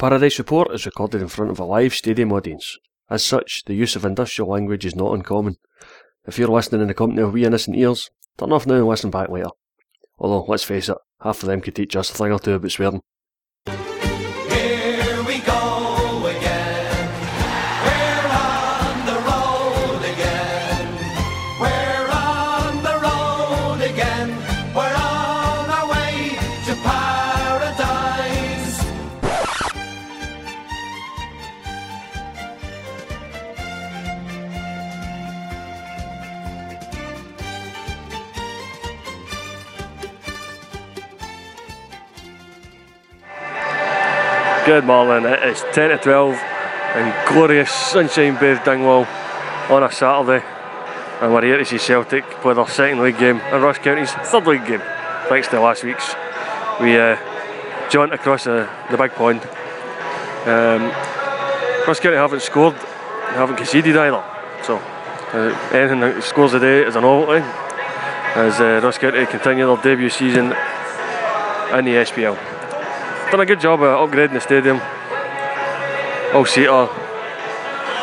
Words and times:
Paradise 0.00 0.38
Report 0.38 0.72
is 0.72 0.86
recorded 0.86 1.20
in 1.20 1.28
front 1.28 1.50
of 1.50 1.58
a 1.58 1.64
live 1.66 1.94
stadium 1.94 2.32
audience. 2.32 2.78
As 3.10 3.22
such, 3.22 3.64
the 3.66 3.74
use 3.74 3.96
of 3.96 4.06
industrial 4.06 4.48
language 4.48 4.86
is 4.86 4.96
not 4.96 5.12
uncommon. 5.12 5.56
If 6.26 6.38
you're 6.38 6.48
listening 6.48 6.80
in 6.80 6.88
the 6.88 6.94
company 6.94 7.20
of 7.20 7.34
wee 7.34 7.44
innocent 7.44 7.76
ears, 7.76 8.08
turn 8.38 8.50
off 8.50 8.66
now 8.66 8.76
and 8.76 8.86
listen 8.86 9.10
back 9.10 9.28
later. 9.28 9.50
Although, 10.18 10.46
let's 10.48 10.64
face 10.64 10.88
it, 10.88 10.96
half 11.20 11.42
of 11.42 11.48
them 11.50 11.60
could 11.60 11.74
teach 11.74 11.94
us 11.96 12.10
a 12.10 12.14
thing 12.14 12.32
or 12.32 12.38
two 12.38 12.54
about 12.54 12.70
swearing. 12.70 13.02
Good 44.70 44.84
morning, 44.84 45.28
it 45.28 45.42
is 45.42 45.64
10 45.72 45.90
to 45.90 45.98
12 45.98 46.34
in 46.94 47.14
glorious 47.26 47.72
sunshine 47.72 48.38
bathed 48.38 48.62
Dingwall 48.62 49.04
on 49.68 49.82
a 49.82 49.90
Saturday. 49.90 50.46
And 51.20 51.34
we're 51.34 51.42
here 51.42 51.58
to 51.58 51.64
see 51.64 51.76
Celtic 51.76 52.24
play 52.40 52.54
their 52.54 52.68
second 52.68 53.02
league 53.02 53.18
game 53.18 53.40
and 53.40 53.64
Ross 53.64 53.78
County's 53.78 54.12
third 54.12 54.46
league 54.46 54.64
game, 54.64 54.80
thanks 55.28 55.48
to 55.48 55.60
last 55.60 55.82
week's. 55.82 56.14
We 56.80 56.96
uh, 56.96 57.16
across 58.12 58.44
the, 58.44 58.70
the 58.92 58.96
big 58.96 59.10
pond. 59.14 59.40
Um, 60.46 60.82
Ross 61.84 61.98
County 61.98 62.16
haven't 62.16 62.42
scored, 62.42 62.74
haven't 62.74 63.56
conceded 63.56 63.96
either. 63.96 64.22
So 64.62 64.76
uh, 64.76 65.70
anything 65.72 65.98
that 65.98 66.22
scores 66.22 66.52
today 66.52 66.84
is 66.84 66.94
a 66.94 67.00
novelty 67.00 67.44
as 68.36 68.60
uh, 68.60 68.80
Ross 68.84 68.98
County 68.98 69.26
continue 69.26 69.66
their 69.66 69.82
debut 69.82 70.10
season 70.10 70.44
in 70.44 71.84
the 71.84 72.04
SPL 72.06 72.59
done 73.30 73.40
a 73.40 73.46
good 73.46 73.60
job 73.60 73.80
of 73.82 74.10
upgrading 74.10 74.32
the 74.32 74.40
stadium. 74.40 74.80
All 76.34 76.44
seater, 76.44 76.86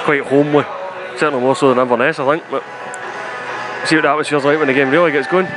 quite 0.06 0.24
homely, 0.24 0.64
certainly 1.18 1.42
more 1.42 1.56
so 1.56 1.70
than 1.70 1.80
Inverness, 1.80 2.20
I 2.20 2.26
think. 2.32 2.44
But 2.50 2.64
see 3.86 3.96
what 3.96 4.04
the 4.04 4.10
atmosphere's 4.10 4.46
like 4.46 4.58
when 4.58 4.68
the 4.68 4.74
game 4.74 4.90
really 4.90 5.12
gets 5.12 5.28
going. 5.28 5.48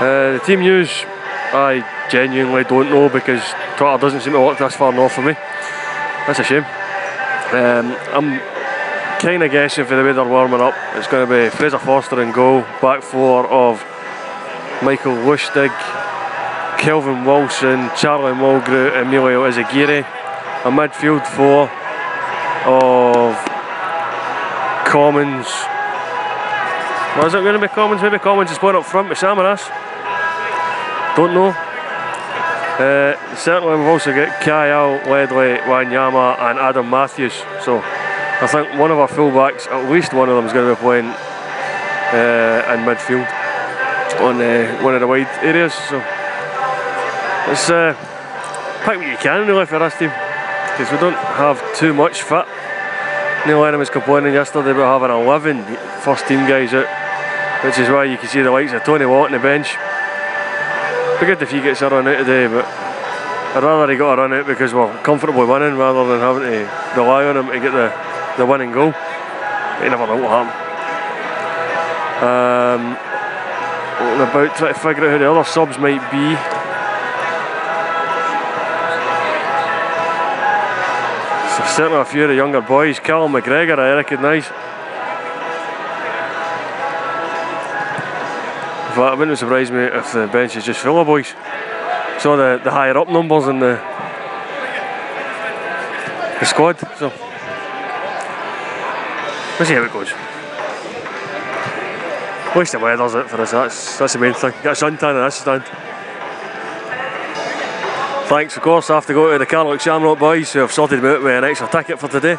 Uh, 0.00 0.32
the 0.32 0.42
team 0.46 0.60
news, 0.60 0.88
I 1.52 1.84
genuinely 2.10 2.64
don't 2.64 2.88
know 2.88 3.08
because 3.08 3.42
Twitter 3.76 3.98
doesn't 3.98 4.22
seem 4.22 4.32
to 4.32 4.40
work 4.40 4.58
this 4.58 4.76
far 4.76 4.92
north 4.92 5.12
for 5.12 5.22
me. 5.22 5.34
That's 6.26 6.38
a 6.38 6.44
shame. 6.44 6.64
Um, 7.52 7.96
I'm 8.14 8.40
kind 9.20 9.42
of 9.42 9.50
guessing 9.50 9.84
for 9.84 9.96
the 9.96 10.02
way 10.02 10.12
they're 10.12 10.24
warming 10.24 10.60
up, 10.60 10.74
it's 10.94 11.06
going 11.06 11.28
to 11.28 11.32
be 11.32 11.50
Fraser 11.54 11.78
Forster 11.78 12.22
in 12.22 12.32
goal, 12.32 12.62
back 12.80 13.02
four 13.02 13.46
of 13.48 13.84
Michael 14.82 15.12
Lustig, 15.12 15.70
Kelvin 16.80 17.26
Wilson, 17.26 17.90
Charlie 17.94 18.32
Mulgrew, 18.32 19.02
Emilio 19.02 19.46
Izaguirre. 19.46 20.00
A 20.64 20.70
midfield 20.70 21.26
four 21.26 21.68
of 22.64 23.36
Commons. 24.86 25.46
Was 27.22 27.34
it 27.34 27.42
going 27.42 27.52
to 27.52 27.60
be 27.60 27.68
Commons? 27.68 28.00
Maybe 28.00 28.18
Commons 28.18 28.50
is 28.50 28.56
playing 28.58 28.76
up 28.76 28.86
front 28.86 29.10
with 29.10 29.18
Samaras. 29.18 29.68
Don't 31.16 31.34
know. 31.34 31.48
Uh, 31.50 33.36
certainly, 33.36 33.76
we've 33.76 33.86
also 33.86 34.14
got 34.14 34.40
Kyle, 34.40 34.92
Ledley, 35.06 35.58
Wanyama, 35.68 36.38
and 36.38 36.58
Adam 36.58 36.88
Matthews. 36.88 37.34
So, 37.62 37.82
I 37.84 38.48
think 38.50 38.78
one 38.80 38.90
of 38.90 38.98
our 38.98 39.08
fullbacks, 39.08 39.66
at 39.66 39.90
least 39.90 40.14
one 40.14 40.30
of 40.30 40.36
them, 40.36 40.46
is 40.46 40.54
going 40.54 40.66
to 40.66 40.74
be 40.74 40.80
playing 40.80 41.08
uh, 41.08 42.72
in 42.72 42.86
midfield 42.86 43.28
on 44.22 44.40
uh, 44.40 44.82
one 44.82 44.94
of 44.94 45.00
the 45.00 45.06
wide 45.06 45.28
areas. 45.42 45.74
So, 45.74 46.02
it's 47.50 47.68
uh, 47.68 47.94
pick 48.84 48.96
what 48.96 49.06
you 49.06 49.16
can 49.16 49.46
really 49.46 49.66
for 49.66 49.80
this 49.80 49.96
team 49.98 50.08
because 50.08 50.90
we 50.92 50.98
don't 50.98 51.18
have 51.34 51.58
too 51.76 51.92
much 51.92 52.22
fit. 52.22 52.46
Neil 53.46 53.58
Lennon 53.58 53.80
was 53.80 53.90
complaining 53.90 54.34
yesterday 54.34 54.70
about 54.70 55.00
having 55.00 55.24
11 55.24 55.64
first 56.00 56.28
team 56.28 56.46
guys 56.46 56.72
out, 56.72 56.86
which 57.64 57.78
is 57.78 57.88
why 57.88 58.04
you 58.04 58.16
can 58.16 58.28
see 58.28 58.40
the 58.40 58.50
likes 58.50 58.72
of 58.72 58.84
Tony 58.84 59.04
Watt 59.04 59.26
on 59.26 59.32
the 59.32 59.38
bench. 59.40 59.74
Be 61.18 61.26
good 61.26 61.42
if 61.42 61.50
he 61.50 61.60
gets 61.60 61.82
a 61.82 61.88
run 61.88 62.06
out 62.06 62.18
today, 62.18 62.46
but 62.46 62.64
I'd 63.56 63.64
rather 63.64 63.90
he 63.90 63.98
got 63.98 64.18
a 64.18 64.22
run 64.22 64.32
out 64.32 64.46
because 64.46 64.72
we're 64.72 64.96
comfortably 65.02 65.44
winning 65.44 65.76
rather 65.76 66.06
than 66.06 66.20
having 66.20 66.42
to 66.42 67.00
rely 67.00 67.24
on 67.24 67.36
him 67.36 67.46
to 67.46 67.58
get 67.58 67.72
the, 67.72 67.92
the 68.38 68.46
winning 68.46 68.70
goal. 68.70 68.94
You 69.82 69.90
never 69.90 70.06
know 70.06 70.16
what 70.16 70.22
will 70.22 70.28
happen. 70.28 70.54
Um, 72.22 72.92
about 74.22 74.56
trying 74.56 74.74
to 74.74 74.80
figure 74.80 75.06
out 75.06 75.12
who 75.12 75.18
the 75.18 75.30
other 75.30 75.44
subs 75.44 75.78
might 75.78 76.00
be. 76.12 76.59
Certainly 81.72 82.00
a 82.00 82.04
few 82.04 82.22
of 82.24 82.28
the 82.28 82.34
younger 82.34 82.60
boys. 82.60 82.98
Callum 82.98 83.32
McGregor 83.32 83.78
I 83.78 83.94
recognise. 83.94 84.48
But 88.96 89.12
it 89.12 89.18
wouldn't 89.18 89.38
surprise 89.38 89.70
me 89.70 89.84
if 89.84 90.12
the 90.12 90.26
bench 90.26 90.56
is 90.56 90.64
just 90.64 90.80
full 90.80 91.00
of 91.00 91.06
boys. 91.06 91.34
So 92.18 92.36
the, 92.36 92.60
the 92.62 92.70
higher 92.70 92.96
up 92.98 93.08
numbers 93.08 93.46
in 93.46 93.60
the 93.60 93.80
the 96.40 96.46
squad. 96.46 96.78
So 96.98 97.08
we'll 99.58 99.66
see 99.66 99.74
how 99.74 99.82
it 99.82 99.92
goes. 99.92 100.12
At 102.50 102.56
least 102.56 102.72
the 102.72 102.78
weather's 102.78 103.14
it 103.14 103.28
for 103.30 103.40
us, 103.40 103.52
that's 103.52 103.98
that's 103.98 104.12
the 104.14 104.18
main 104.18 104.34
thing. 104.34 104.52
Got 104.62 104.82
a 104.82 104.84
suntan 104.84 105.16
in 105.16 105.24
this 105.24 105.36
stand. 105.36 105.64
Thanks, 108.30 108.56
of 108.56 108.62
course. 108.62 108.88
I 108.90 108.94
have 108.94 109.06
to 109.06 109.12
go 109.12 109.32
to 109.32 109.38
the 109.38 109.44
Carluke 109.44 109.80
Shamrock 109.80 110.20
boys 110.20 110.52
who 110.52 110.60
have 110.60 110.70
sorted 110.70 111.02
me 111.02 111.08
out 111.08 111.20
with 111.20 111.36
an 111.36 111.42
extra 111.42 111.66
ticket 111.66 111.98
for 111.98 112.06
today. 112.06 112.36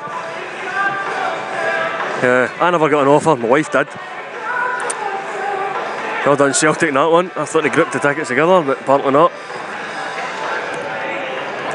Uh, 2.24 2.48
I 2.62 2.72
never 2.72 2.88
got 2.88 3.02
an 3.02 3.10
offer, 3.10 3.36
my 3.36 3.46
wife 3.46 3.70
did. 3.70 3.90
Well 6.26 6.38
done, 6.38 6.54
Celtic, 6.54 6.88
in 6.88 6.96
that 6.96 7.12
one. 7.12 7.30
I 7.36 7.44
thought 7.44 7.64
they 7.64 7.70
grouped 7.70 7.92
the 7.92 8.00
tickets 8.00 8.30
together, 8.30 8.62
but 8.62 8.80
apparently 8.80 9.12
not. 9.12 9.34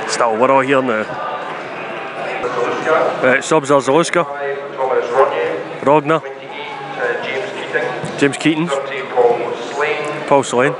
Still, 0.08 0.38
we're 0.38 0.50
all 0.50 0.60
here 0.60 0.80
now. 0.80 1.02
Uh, 3.20 3.42
subs 3.42 3.70
are 3.70 3.82
Zaluska, 3.82 4.24
Rogne, 5.84 6.22
James 8.18 8.38
Keating, 8.38 8.68
Keaton, 8.68 9.12
Paul 9.12 9.54
Slane, 9.56 10.26
Paul 10.26 10.42
Slane, 10.42 10.72
2 10.72 10.78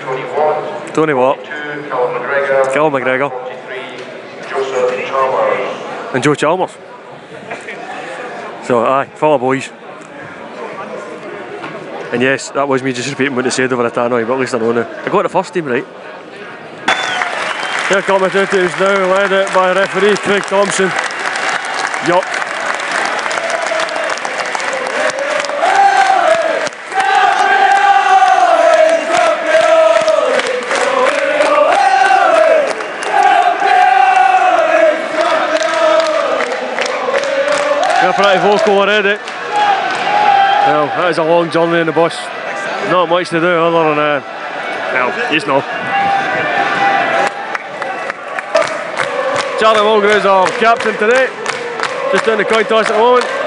Tony 0.00 0.24
Watt, 0.24 0.94
Tony 0.94 1.12
Watt, 1.12 1.44
2 1.44 1.68
Callum 1.88 2.22
McGregor, 2.22 2.67
Cal 2.78 2.92
McGregor, 2.92 3.28
43 3.28 4.50
Joseph 4.50 5.08
Chalmers. 5.08 6.14
and 6.14 6.22
Joe 6.22 6.34
Chalmers. 6.36 6.70
So, 8.68 8.84
aye, 8.86 9.06
full 9.16 9.34
of 9.34 9.40
boys. 9.40 9.68
And 12.12 12.22
yes, 12.22 12.50
that 12.50 12.68
was 12.68 12.84
me 12.84 12.92
just 12.92 13.10
repeating 13.10 13.34
what 13.34 13.42
they 13.42 13.50
said 13.50 13.72
over 13.72 13.82
the 13.82 13.90
tannoy, 13.90 14.24
but 14.28 14.34
at 14.34 14.38
least 14.38 14.54
I 14.54 14.58
know 14.58 14.70
now. 14.70 14.88
I 15.02 15.08
got 15.08 15.24
the 15.24 15.28
first 15.28 15.52
team 15.52 15.64
right. 15.64 15.84
Here 17.88 18.02
come 18.02 18.20
teams 18.30 18.72
now, 18.78 19.12
led 19.12 19.32
it 19.32 19.52
by 19.52 19.72
referee 19.72 20.14
Craig 20.18 20.44
Thomson. 20.44 20.86
Yup. 22.06 22.37
Pretty 38.18 38.40
vocal 38.42 38.78
already. 38.78 39.14
Well, 40.66 40.86
that 40.90 41.06
is 41.10 41.18
a 41.18 41.22
long 41.22 41.50
journey 41.50 41.78
in 41.78 41.86
the 41.86 41.92
bus. 41.92 42.18
Not 42.90 43.08
much 43.08 43.30
to 43.30 43.38
do 43.38 43.46
other 43.46 43.94
than, 43.94 43.98
uh, 43.98 44.20
well, 44.90 45.32
you 45.32 45.38
know. 45.46 45.62
Charlie 49.60 49.86
Mulgrew 49.86 50.16
is 50.18 50.26
our 50.26 50.48
captain 50.58 50.98
today. 50.98 51.30
Just 52.10 52.24
doing 52.24 52.38
the 52.38 52.44
coin 52.44 52.64
toss 52.64 52.90
at 52.90 52.92
the 52.92 52.98
moment. 52.98 53.37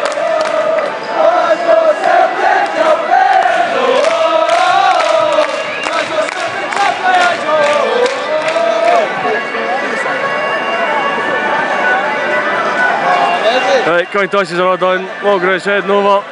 Right, 13.87 14.07
coin 14.11 14.29
tosses 14.29 14.59
are 14.59 14.67
all 14.67 14.77
done. 14.77 15.05
Log 15.23 15.41
Root's 15.41 15.65
heading 15.65 15.89
over. 15.89 16.23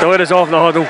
The 0.00 0.08
let 0.08 0.20
us 0.20 0.32
off 0.32 0.50
the 0.50 0.58
huddle. 0.58 0.84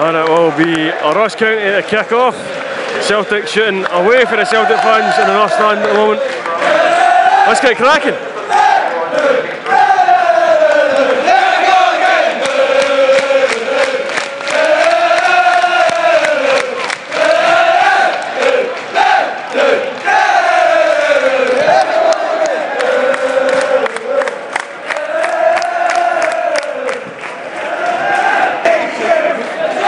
And 0.00 0.16
it 0.16 0.28
will 0.28 0.56
be 0.56 0.90
Ross 1.18 1.34
County 1.34 1.62
to 1.62 1.82
kick 1.82 2.12
off. 2.12 2.36
Celtic 3.02 3.48
shooting 3.48 3.84
away 3.90 4.24
for 4.24 4.36
the 4.36 4.44
Celtic 4.44 4.78
fans 4.78 5.18
in 5.18 5.26
the 5.26 5.34
north 5.34 5.52
stand 5.52 5.80
at 5.80 5.88
the 5.88 5.94
moment. 5.94 6.41
Let's 7.52 7.60
get 7.60 7.76
cracking. 7.76 8.14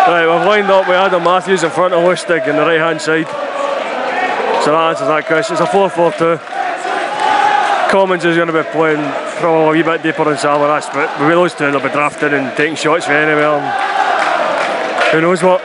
Right, 0.06 0.26
we've 0.26 0.46
lined 0.46 0.70
up 0.70 0.86
with 0.86 0.96
Adam 0.98 1.24
Matthews 1.24 1.62
in 1.62 1.70
front 1.70 1.94
of 1.94 2.00
Lustig 2.00 2.46
on 2.46 2.56
the 2.56 2.60
right 2.60 2.78
hand 2.78 3.00
side. 3.00 3.26
So 4.64 4.72
that 4.72 4.88
answers 4.90 5.08
that 5.08 5.24
question. 5.24 5.54
It's 5.54 5.62
a 5.62 5.66
4 5.66 5.88
4 5.88 6.12
2. 6.12 6.63
Commons 7.94 8.24
is 8.24 8.34
going 8.34 8.48
to 8.48 8.52
be 8.52 8.68
playing 8.70 8.98
probably 9.38 9.78
a 9.78 9.84
wee 9.84 9.88
bit 9.88 10.02
deeper 10.02 10.24
than 10.24 10.34
Samaras, 10.34 10.92
but 10.92 11.06
with 11.20 11.28
those 11.28 11.54
two, 11.54 11.70
they'll 11.70 11.78
be 11.78 11.88
drafting 11.90 12.32
and 12.32 12.50
taking 12.56 12.74
shots 12.74 13.06
for 13.06 13.12
anywhere. 13.12 13.60
Who 15.12 15.20
knows 15.20 15.44
what? 15.44 15.60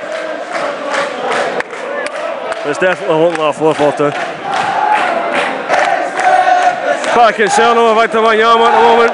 It's 2.69 2.77
definitely 2.77 3.17
looking 3.17 3.39
like 3.39 3.55
a 3.55 3.57
4 3.57 3.73
4 3.73 3.91
2. 3.93 4.09
Back 7.17 7.39
in 7.39 7.47
Cerno, 7.49 7.99
Victor 7.99 8.19
Wanyama 8.19 8.69
at 8.69 8.77
the 8.77 8.83
moment. 8.85 9.13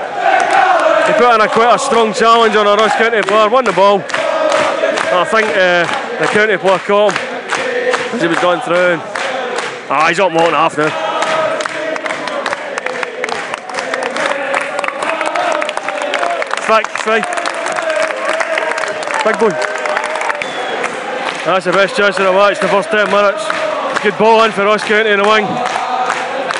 He 1.07 1.13
put 1.13 1.35
in 1.35 1.39
a 1.39 1.47
quite 1.47 1.73
a 1.73 1.79
strong 1.79 2.11
challenge 2.11 2.53
on 2.57 2.67
a 2.67 2.75
Ross 2.75 2.91
County 2.97 3.21
player, 3.21 3.47
won 3.47 3.63
the 3.63 3.71
ball. 3.71 4.03
I 4.03 5.23
think 5.23 5.47
uh, 5.55 5.87
the 6.19 6.27
county 6.33 6.57
player 6.57 6.79
caught 6.79 7.13
him 7.13 7.19
as 8.11 8.21
he 8.21 8.27
was 8.27 8.39
going 8.39 8.59
through. 8.59 8.99
Ah, 9.87 10.07
he's 10.09 10.19
up 10.19 10.33
more 10.33 10.51
than 10.51 10.55
half 10.55 10.77
now. 10.77 11.04
Thick, 16.65 16.87
thick. 17.05 17.23
Big 19.21 19.37
boy. 19.37 19.53
That's 21.45 21.65
the 21.65 21.71
best 21.71 21.95
chance 21.95 22.17
of 22.17 22.25
the 22.25 22.33
match, 22.33 22.59
the 22.59 22.67
first 22.67 22.89
10 22.89 23.05
minutes. 23.11 23.45
Good 24.01 24.17
ball 24.17 24.43
in 24.45 24.51
for 24.51 24.65
Ross 24.65 24.83
County 24.83 25.11
in 25.11 25.21
the 25.21 25.29
wing. 25.29 25.45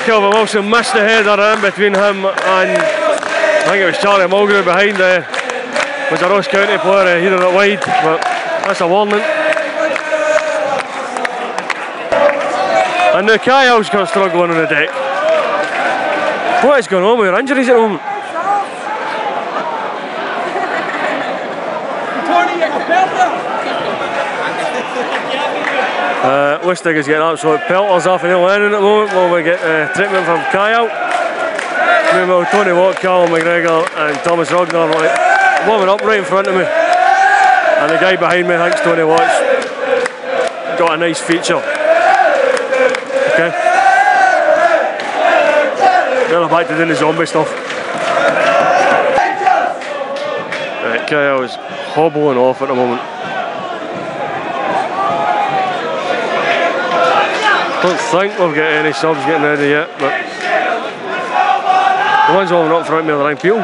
Kelvin 0.06 0.30
Wilson 0.30 0.70
missed 0.70 0.94
the 0.94 1.00
header 1.00 1.34
in 1.34 1.60
between 1.60 1.92
him 1.92 2.22
and 2.22 2.78
I 2.78 3.66
think 3.66 3.82
it 3.82 3.86
was 3.86 3.98
Charlie 3.98 4.30
Mulgrew 4.30 4.62
behind 4.62 4.96
there. 4.96 5.26
Was 6.12 6.22
a 6.22 6.28
Ross 6.28 6.46
County 6.46 6.78
player, 6.78 7.02
uh, 7.02 7.18
headed 7.18 7.42
it 7.42 7.52
wide, 7.52 7.82
but 8.06 8.22
that's 8.62 8.80
a 8.80 8.86
warning. 8.86 9.18
And 13.10 13.26
now 13.26 13.38
Kyle's 13.38 13.90
of 13.92 14.08
struggling 14.08 14.50
on 14.50 14.56
the 14.56 14.66
deck. 14.66 14.88
What 16.62 16.78
is 16.78 16.86
going 16.86 17.02
on 17.02 17.18
with 17.18 17.26
your 17.26 17.40
injuries 17.40 17.68
at 17.68 17.74
the 17.74 17.80
moment? 17.80 18.15
Uh, 26.26 26.58
Lustig 26.62 26.96
is 26.96 27.06
getting 27.06 27.22
absolute 27.22 27.60
pelters 27.62 28.06
off 28.06 28.22
Neil 28.22 28.40
Lennon 28.40 28.72
at 28.72 28.78
the 28.78 28.82
moment 28.82 29.12
while 29.12 29.32
we 29.32 29.42
get 29.42 29.60
uh, 29.60 29.92
treatment 29.92 30.24
from 30.24 30.42
Kyle. 30.50 30.86
Meanwhile, 32.14 32.46
Tony 32.50 32.72
Watt, 32.72 32.96
Callum 32.96 33.30
McGregor, 33.30 33.86
and 33.96 34.16
Thomas 34.24 34.50
Rogne 34.50 34.72
like, 34.72 35.66
warming 35.66 35.88
up 35.88 36.00
right 36.02 36.18
in 36.18 36.24
front 36.24 36.48
of 36.48 36.54
me. 36.54 36.62
And 36.62 37.90
the 37.90 37.98
guy 37.98 38.16
behind 38.16 38.48
me 38.48 38.56
thinks 38.56 38.80
Tony 38.80 39.04
Watt's 39.04 39.38
got 40.78 40.94
a 40.94 40.96
nice 40.96 41.20
feature. 41.20 41.62
Okay. 43.34 43.50
Now 46.30 46.42
I'm 46.42 46.50
back 46.50 46.66
to 46.68 46.76
doing 46.76 46.88
the 46.88 46.94
zombie 46.96 47.26
stuff. 47.26 47.52
Right, 50.82 51.06
Kyle 51.08 51.42
is 51.42 51.56
hobbling 51.96 52.36
off 52.36 52.60
at 52.60 52.68
the 52.68 52.74
moment. 52.74 53.00
Don't 57.80 58.00
think 58.12 58.38
we've 58.38 58.54
got 58.54 58.68
any 58.68 58.92
subs 58.92 59.20
getting 59.24 59.42
ready 59.42 59.68
yet, 59.72 59.88
but 59.96 60.12
the 62.28 62.34
ones 62.36 62.52
warming 62.52 62.72
up 62.72 62.86
front 62.86 63.06
me 63.06 63.12
are 63.14 63.18
Ryan 63.18 63.38
Peel. 63.38 63.56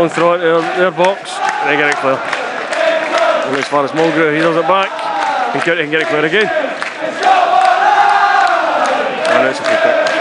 On 0.00 0.08
throw 0.08 0.32
it 0.32 0.38
their, 0.38 0.62
their 0.80 0.90
box, 0.90 1.36
and 1.36 1.68
they 1.68 1.76
get 1.76 1.90
it 1.92 1.96
clear. 2.00 2.16
And 2.16 3.56
as 3.56 3.68
far 3.68 3.84
as 3.84 3.90
Mulgrew, 3.90 4.32
he 4.34 4.40
does 4.40 4.56
it 4.56 4.66
back, 4.66 4.88
County 5.60 5.82
can 5.82 5.90
get 5.90 6.00
it 6.00 6.08
clear 6.08 6.24
again. 6.24 6.48
And 9.28 9.48
it's 9.48 9.60
a 9.60 9.62
free 9.62 9.76
kick. 9.76 10.11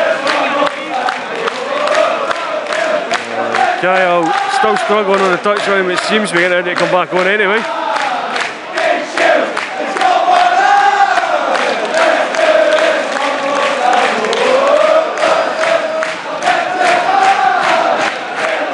Kyle 3.81 4.23
still 4.59 4.77
struggling 4.77 5.19
on 5.21 5.31
the 5.31 5.37
touchline, 5.37 5.85
but 5.85 5.93
it 5.93 5.99
seems 6.01 6.31
be 6.31 6.37
getting 6.37 6.51
ready 6.51 6.69
to 6.69 6.75
come 6.75 6.91
back 6.91 7.11
on 7.15 7.25
anyway. 7.25 7.57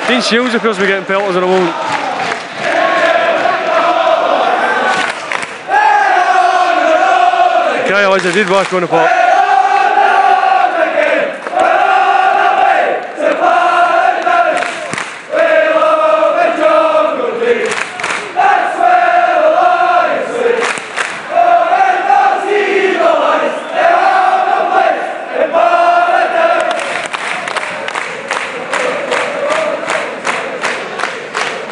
Dean 0.09 0.21
Shields, 0.21 0.53
of 0.53 0.61
course, 0.61 0.77
we're 0.77 0.87
getting 0.87 1.05
pelters 1.05 1.37
at 1.37 1.39
the 1.39 1.47
moment. 1.47 1.71
Kyle 7.87 8.11
has 8.11 8.25
a 8.25 8.33
dead 8.33 8.47
back 8.49 8.73
on 8.73 8.81
the 8.81 8.87
pot. 8.87 9.26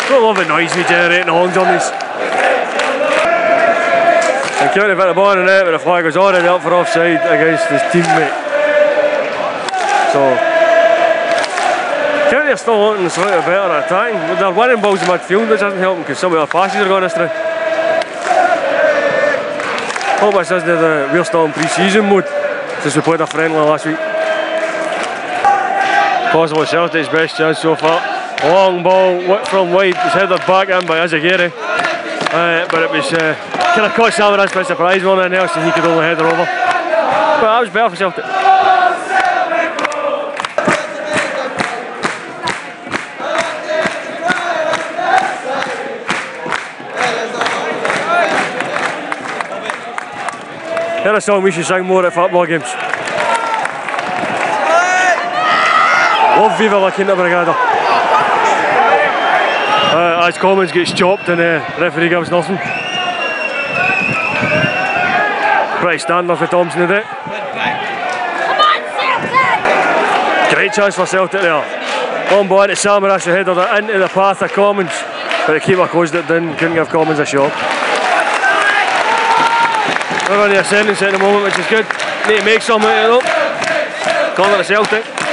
Don't 0.07 0.21
love 0.21 0.37
the 0.37 0.45
noise 0.45 0.75
we 0.75 0.83
generate 0.83 1.21
in 1.21 1.29
on 1.29 1.49
this. 1.49 1.89
And 4.61 4.71
County 4.73 4.95
put 4.95 5.07
the 5.07 5.13
ball 5.13 5.37
in 5.37 5.45
but 5.45 5.71
the 5.71 5.79
flag 5.79 6.05
was 6.05 6.15
already 6.15 6.47
up 6.47 6.61
for 6.61 6.73
offside 6.73 7.17
against 7.25 7.65
his 7.67 7.81
teammate. 7.89 8.33
So, 10.13 10.21
County 12.29 12.51
are 12.51 12.57
still 12.57 12.79
wanting 12.79 13.09
slightly 13.09 13.41
better 13.41 13.71
at 13.73 13.85
attacking, 13.85 14.39
they're 14.39 14.51
winning 14.51 14.81
balls 14.81 15.01
in 15.01 15.07
midfield, 15.07 15.49
which 15.49 15.59
doesn't 15.59 15.79
help 15.79 15.95
them 15.95 16.03
because 16.03 16.19
some 16.19 16.31
of 16.31 16.37
their 16.37 16.47
passes 16.47 16.81
are 16.81 16.87
going 16.87 17.03
astray. 17.03 17.27
Hope 20.19 20.35
this 20.35 20.51
isn't 20.51 20.67
the, 20.67 21.09
we're 21.11 21.23
still 21.25 21.45
in 21.45 21.51
pre-season 21.51 22.05
mode 22.05 22.25
since 22.81 22.95
we 22.95 23.01
played 23.01 23.21
a 23.21 23.27
friendly 23.27 23.57
last 23.57 23.85
week. 23.85 23.97
Possible 26.31 26.65
Celtic's 26.65 27.09
best 27.09 27.37
chance 27.37 27.59
so 27.59 27.75
far. 27.75 28.14
Long 28.43 28.83
ball 28.83 29.45
from 29.45 29.71
wide, 29.71 29.95
it's 29.95 30.13
headed 30.13 30.29
back 30.45 30.69
in 30.69 30.85
by 30.85 30.99
Izaguirre. 31.05 31.51
Uh, 31.51 32.67
but 32.69 32.83
it 32.83 32.91
was 32.91 33.11
uh, 33.13 33.33
kind 33.73 33.85
of 33.85 33.93
caught 33.93 34.11
Samaras 34.11 34.53
by 34.53 34.63
surprise 34.63 35.01
more 35.03 35.15
than 35.15 35.33
else, 35.33 35.51
and 35.55 35.65
he 35.65 35.71
could 35.71 35.85
only 35.85 36.03
head 36.03 36.17
her 36.17 36.25
over. 36.25 36.45
But 36.45 37.41
that 37.41 37.59
was 37.61 37.69
better 37.69 37.89
for 37.89 37.95
Celtic. 37.95 38.25
Here's 51.03 51.17
a 51.17 51.21
song 51.21 51.43
we 51.43 51.51
should 51.51 51.65
sing 51.65 51.85
more 51.85 52.05
at 52.05 52.13
football 52.13 52.45
games. 52.45 52.63
Love 56.37 56.57
Viva 56.57 56.77
La 56.77 56.91
Quinta 56.91 57.13
Brigada. 57.13 57.84
Uh, 59.95 60.27
as 60.27 60.37
Commons 60.37 60.71
gets 60.71 60.93
chopped 60.93 61.29
and 61.29 61.39
the 61.39 61.63
referee 61.79 62.09
gives 62.09 62.29
nothing. 62.29 62.57
Pretty 65.79 65.99
standard 65.99 66.37
for 66.37 66.47
Thomson 66.47 66.81
today. 66.81 67.03
Great 70.53 70.73
chance 70.73 70.95
for 70.95 71.05
Celtic 71.05 71.41
there. 71.41 71.61
Ball 72.29 72.63
into 72.63 72.75
Samaras 72.75 73.25
who 73.25 73.31
headed 73.31 73.57
it 73.57 73.83
into 73.83 73.99
the 73.99 74.07
path 74.07 74.41
of 74.41 74.51
Commons. 74.51 74.91
But 75.45 75.53
the 75.53 75.59
keeper 75.59 75.87
closed 75.87 76.15
it 76.15 76.27
down, 76.27 76.57
couldn't 76.57 76.75
give 76.75 76.89
Commons 76.89 77.19
a 77.19 77.25
shot. 77.25 77.51
We're 80.29 80.43
on 80.43 80.49
the 80.49 80.59
ascendance 80.59 81.01
at 81.01 81.11
the 81.11 81.19
moment, 81.19 81.43
which 81.43 81.59
is 81.59 81.67
good. 81.67 81.85
Need 82.27 82.39
to 82.39 82.45
make 82.45 82.61
something 82.61 82.89
out 82.89 83.11
of 83.11 83.23
it. 83.23 84.35
Corner 84.35 84.57
to 84.57 84.63
Celtic. 84.63 85.24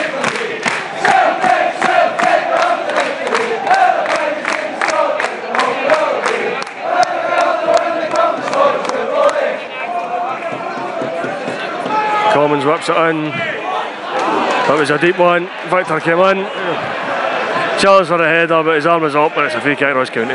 Commons 12.52 12.66
whips 12.66 12.88
it 12.90 12.97
in. 13.09 13.30
That 13.30 14.76
was 14.78 14.90
a 14.90 14.99
deep 14.99 15.18
one. 15.18 15.49
Victor 15.71 16.00
came 16.00 16.18
in. 16.18 16.44
Charles 17.80 18.09
for 18.09 18.18
the 18.18 18.28
header, 18.28 18.62
but 18.62 18.76
his 18.76 18.85
arm 18.85 19.00
was 19.00 19.16
up, 19.16 19.35
and 19.38 19.47
it's 19.47 19.54
a 19.54 19.61
free 19.62 19.75
kick, 19.75 19.94
Ross 19.94 20.11
County. 20.11 20.35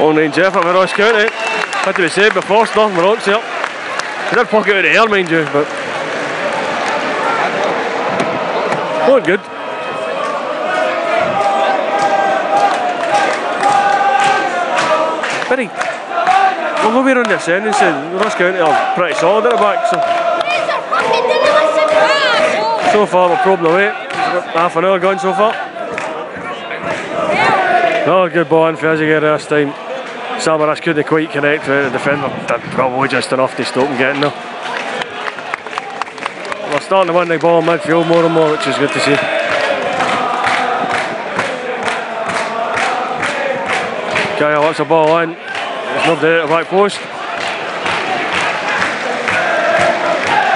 Only 0.00 0.24
in 0.24 0.32
Jeff 0.32 0.52
for 0.54 0.62
Ross 0.62 0.92
County. 0.94 1.28
Had 1.30 1.94
to 1.94 2.02
be 2.02 2.08
said 2.08 2.34
before, 2.34 2.66
North 2.74 2.92
Morocco 2.92 3.20
here. 3.20 4.30
He 4.30 4.34
did 4.34 4.48
pocket 4.48 4.74
out 4.74 4.78
of 4.78 4.82
the 4.82 4.90
air, 4.90 5.06
mind 5.06 5.30
you, 5.30 5.44
but. 5.52 5.77
Going 9.08 9.24
good. 9.24 9.40
Very. 15.48 15.66
Well, 15.66 16.92
nobody 16.92 17.18
on 17.18 17.26
their 17.26 17.40
sentence, 17.40 17.80
and 17.80 18.20
Ross 18.20 18.34
County 18.34 18.58
are 18.58 18.94
pretty 18.94 19.14
solid 19.14 19.46
at 19.46 19.52
the 19.52 19.56
back, 19.56 19.86
so. 19.86 19.96
So 22.92 23.06
far, 23.06 23.30
we're 23.30 23.42
probing 23.42 23.64
away. 23.64 23.86
Half 24.52 24.76
an 24.76 24.84
hour 24.84 24.98
gone 24.98 25.18
so 25.18 25.32
far. 25.32 25.54
Oh, 28.06 28.28
good 28.30 28.50
ball 28.50 28.68
in 28.68 28.76
for 28.76 28.88
Izaguirre 28.88 29.38
this 29.38 29.46
time. 29.46 29.72
Samaras 30.38 30.82
couldn't 30.82 31.06
quite 31.06 31.30
connect 31.30 31.66
with 31.66 31.84
the 31.86 31.90
defender. 31.98 32.28
Did 32.46 32.60
probably 32.72 33.08
just 33.08 33.32
enough 33.32 33.56
to 33.56 33.64
stop 33.64 33.88
him 33.88 33.96
getting 33.96 34.20
there. 34.20 34.57
Starting 36.88 37.12
to 37.12 37.18
win 37.18 37.28
the 37.28 37.38
ball 37.38 37.60
midfield 37.60 38.08
more 38.08 38.24
and 38.24 38.32
more, 38.32 38.50
which 38.52 38.66
is 38.66 38.78
good 38.78 38.88
to 38.90 38.98
see. 39.00 39.14
Kyle 44.38 44.62
lets 44.62 44.78
the 44.78 44.86
ball 44.86 45.18
in. 45.18 45.34
There's 45.34 46.06
nobody 46.06 46.28
at 46.28 46.42
the 46.46 46.48
back 46.48 46.66
post. 46.68 46.98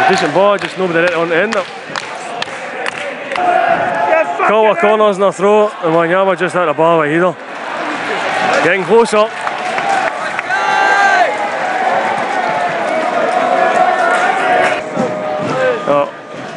A 0.01 0.09
decent 0.11 0.33
ball, 0.33 0.57
just 0.57 0.79
nobody 0.79 1.01
at 1.01 1.13
on 1.13 1.29
the 1.29 1.37
end. 1.37 1.53
There. 1.53 1.67
Of 4.71 4.79
corners 4.79 5.19
in 5.19 5.23
a 5.25 5.33
throw, 5.33 5.69
and 5.69 5.93
Wanyama 5.95 6.39
just 6.39 6.55
hit 6.55 6.65
the 6.65 6.73
ball 6.73 7.01
with 7.01 7.13
either. 7.13 7.37
Getting 8.65 8.85
closer. 8.85 9.19
Oh, 9.19 9.42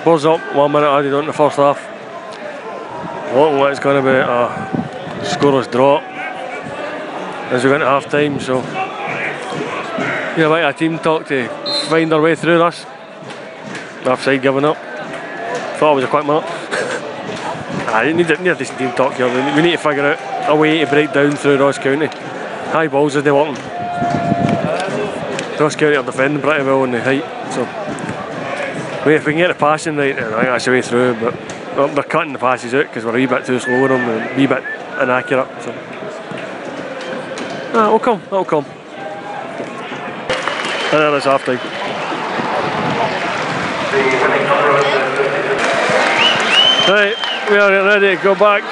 buzz 0.06 0.24
up, 0.26 0.40
one 0.56 0.72
minute 0.72 0.88
added 0.88 1.14
on 1.16 1.22
in 1.22 1.26
the 1.28 1.34
first 1.34 1.58
half. 1.58 1.80
Looking 3.34 3.60
like 3.60 3.72
it's 3.72 3.80
going 3.80 4.02
to 4.02 4.10
be 4.10 4.16
a 4.16 4.48
scoreless 5.26 5.70
draw 5.70 6.00
as 7.52 7.64
we 7.64 7.70
go 7.70 7.74
into 7.76 7.88
half 7.88 8.06
time. 8.06 8.40
So, 8.40 8.60
yeah, 10.38 10.48
like 10.48 10.76
a 10.76 10.78
team 10.78 11.00
talk 11.00 11.26
to 11.28 11.48
find 11.90 12.14
our 12.14 12.22
way 12.22 12.36
through 12.36 12.60
this. 12.60 12.86
Offside 14.06 14.44
giving 14.44 14.64
up. 14.64 14.78
Thought 15.78 15.94
it 15.94 15.96
was 15.96 16.04
a 16.04 16.08
quick 16.08 16.26
minute. 16.26 16.44
I 17.90 18.04
a- 18.06 18.14
need 18.14 18.30
a 18.30 18.56
decent 18.56 18.78
team 18.78 18.92
talk 18.92 19.14
here. 19.16 19.28
We 19.56 19.62
need 19.64 19.72
to 19.72 19.78
figure 19.78 20.06
out 20.06 20.50
a 20.50 20.56
way 20.56 20.80
to 20.80 20.88
break 20.88 21.12
down 21.14 21.36
through 21.36 21.58
Ross 21.58 21.80
County. 21.80 22.06
High 22.08 22.88
balls 22.88 23.16
as 23.16 23.24
they 23.24 23.32
working. 23.32 23.56
Ross 25.60 25.76
County 25.76 25.96
are 25.96 26.04
defending 26.04 26.42
pretty 26.42 26.64
well 26.64 26.82
on 26.82 26.92
the 26.92 27.02
height, 27.02 27.24
so 27.52 27.64
if 29.14 29.26
we 29.26 29.34
can 29.34 29.40
get 29.40 29.48
the 29.50 29.54
passing 29.54 29.96
right, 29.98 30.16
then 30.16 30.34
I 30.34 30.38
think 30.38 30.48
that's 30.48 30.66
the 30.66 30.72
way 30.72 30.82
through. 30.82 31.14
But 31.20 31.36
well, 31.76 31.88
they're 31.90 32.04
cutting 32.04 32.34
the 32.34 32.40
passes 32.40 32.74
out 32.74 32.88
because 32.88 33.06
we're 33.06 33.12
a 33.12 33.16
wee 33.16 33.26
bit 33.26 33.46
too 33.46 33.60
slow 33.60 33.84
on 33.84 33.90
them 33.90 34.02
and 34.02 34.32
a 34.32 34.36
wee 34.36 34.48
bit 34.48 34.64
inaccurate. 35.02 35.48
So. 35.62 35.74
Ah, 37.78 37.88
it'll 37.88 38.00
come, 38.00 38.22
it'll 38.24 38.46
come. 38.46 38.66
And 40.92 41.02
then 41.02 41.14
it's 41.14 41.26
half 41.26 41.44
time. 41.46 41.60
Right, 46.88 47.16
we 47.50 47.58
are 47.58 47.72
ready 47.84 48.16
to 48.16 48.24
go 48.24 48.36
back 48.36 48.64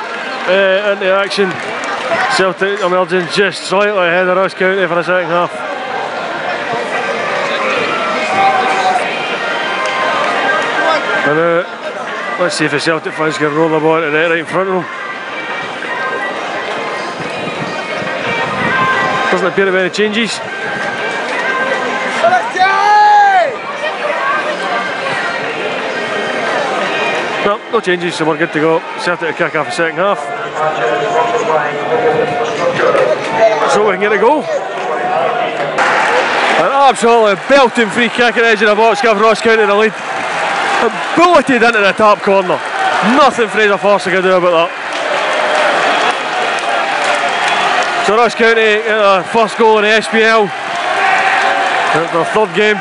uh, 0.47 0.93
into 0.93 1.11
action. 1.11 1.51
Celtic 2.37 2.79
emerging 2.79 3.27
just 3.33 3.63
slightly 3.63 4.07
ahead 4.07 4.27
of 4.27 4.37
Ross 4.37 4.53
County 4.53 4.87
for 4.87 4.95
the 4.95 5.03
second 5.03 5.29
half. 5.29 5.72
Uh, 11.33 12.37
let's 12.39 12.55
see 12.57 12.65
if 12.65 12.71
the 12.71 12.79
Celtic 12.79 13.11
fans 13.13 13.39
can 13.39 13.51
roll 13.55 13.67
the 13.67 13.79
ball 13.79 13.99
to 13.99 14.05
the 14.05 14.11
net 14.11 14.29
right 14.29 14.37
in 14.37 14.45
front 14.45 14.69
of 14.69 14.75
them. 14.75 14.85
Doesn't 19.31 19.47
appear 19.47 19.65
to 19.65 19.71
be 19.71 19.77
any 19.79 19.89
changes. 19.89 20.37
No, 27.43 27.57
no 27.71 27.79
changes, 27.81 28.13
so 28.13 28.25
we're 28.25 28.37
good 28.37 28.53
to 28.53 28.59
go. 28.59 28.79
Celtic 28.99 29.29
to 29.29 29.33
kick 29.33 29.55
off 29.55 29.65
the 29.65 29.71
second 29.71 29.97
half. 29.97 30.19
So 33.73 33.83
we 33.87 33.93
can 33.93 34.01
get 34.01 34.13
a 34.13 34.19
goal. 34.19 34.43
An 36.61 36.71
absolutely 36.71 37.35
belting 37.49 37.89
free 37.89 38.09
kick 38.09 38.37
at 38.37 38.41
the 38.41 38.45
edge 38.45 38.61
of 38.61 38.69
the 38.69 38.75
box, 38.75 39.01
give 39.01 39.19
Ross 39.19 39.41
County 39.41 39.65
the 39.65 39.73
lead. 39.73 39.93
Bulleted 41.15 41.63
into 41.63 41.79
the 41.79 41.93
top 41.93 42.19
corner. 42.21 42.59
Nothing 43.15 43.47
Fraser 43.47 43.77
Forster 43.77 44.11
could 44.11 44.23
do 44.23 44.35
about 44.35 44.67
that. 44.67 44.71
So 48.05 48.17
Ross 48.17 48.35
County 48.35 48.83
get 48.83 48.99
their 48.99 49.23
first 49.23 49.57
goal 49.57 49.79
in 49.79 49.87
the 49.87 49.95
SPL. 50.03 50.51
It's 51.95 52.11
their 52.11 52.27
third 52.35 52.51
game. 52.51 52.75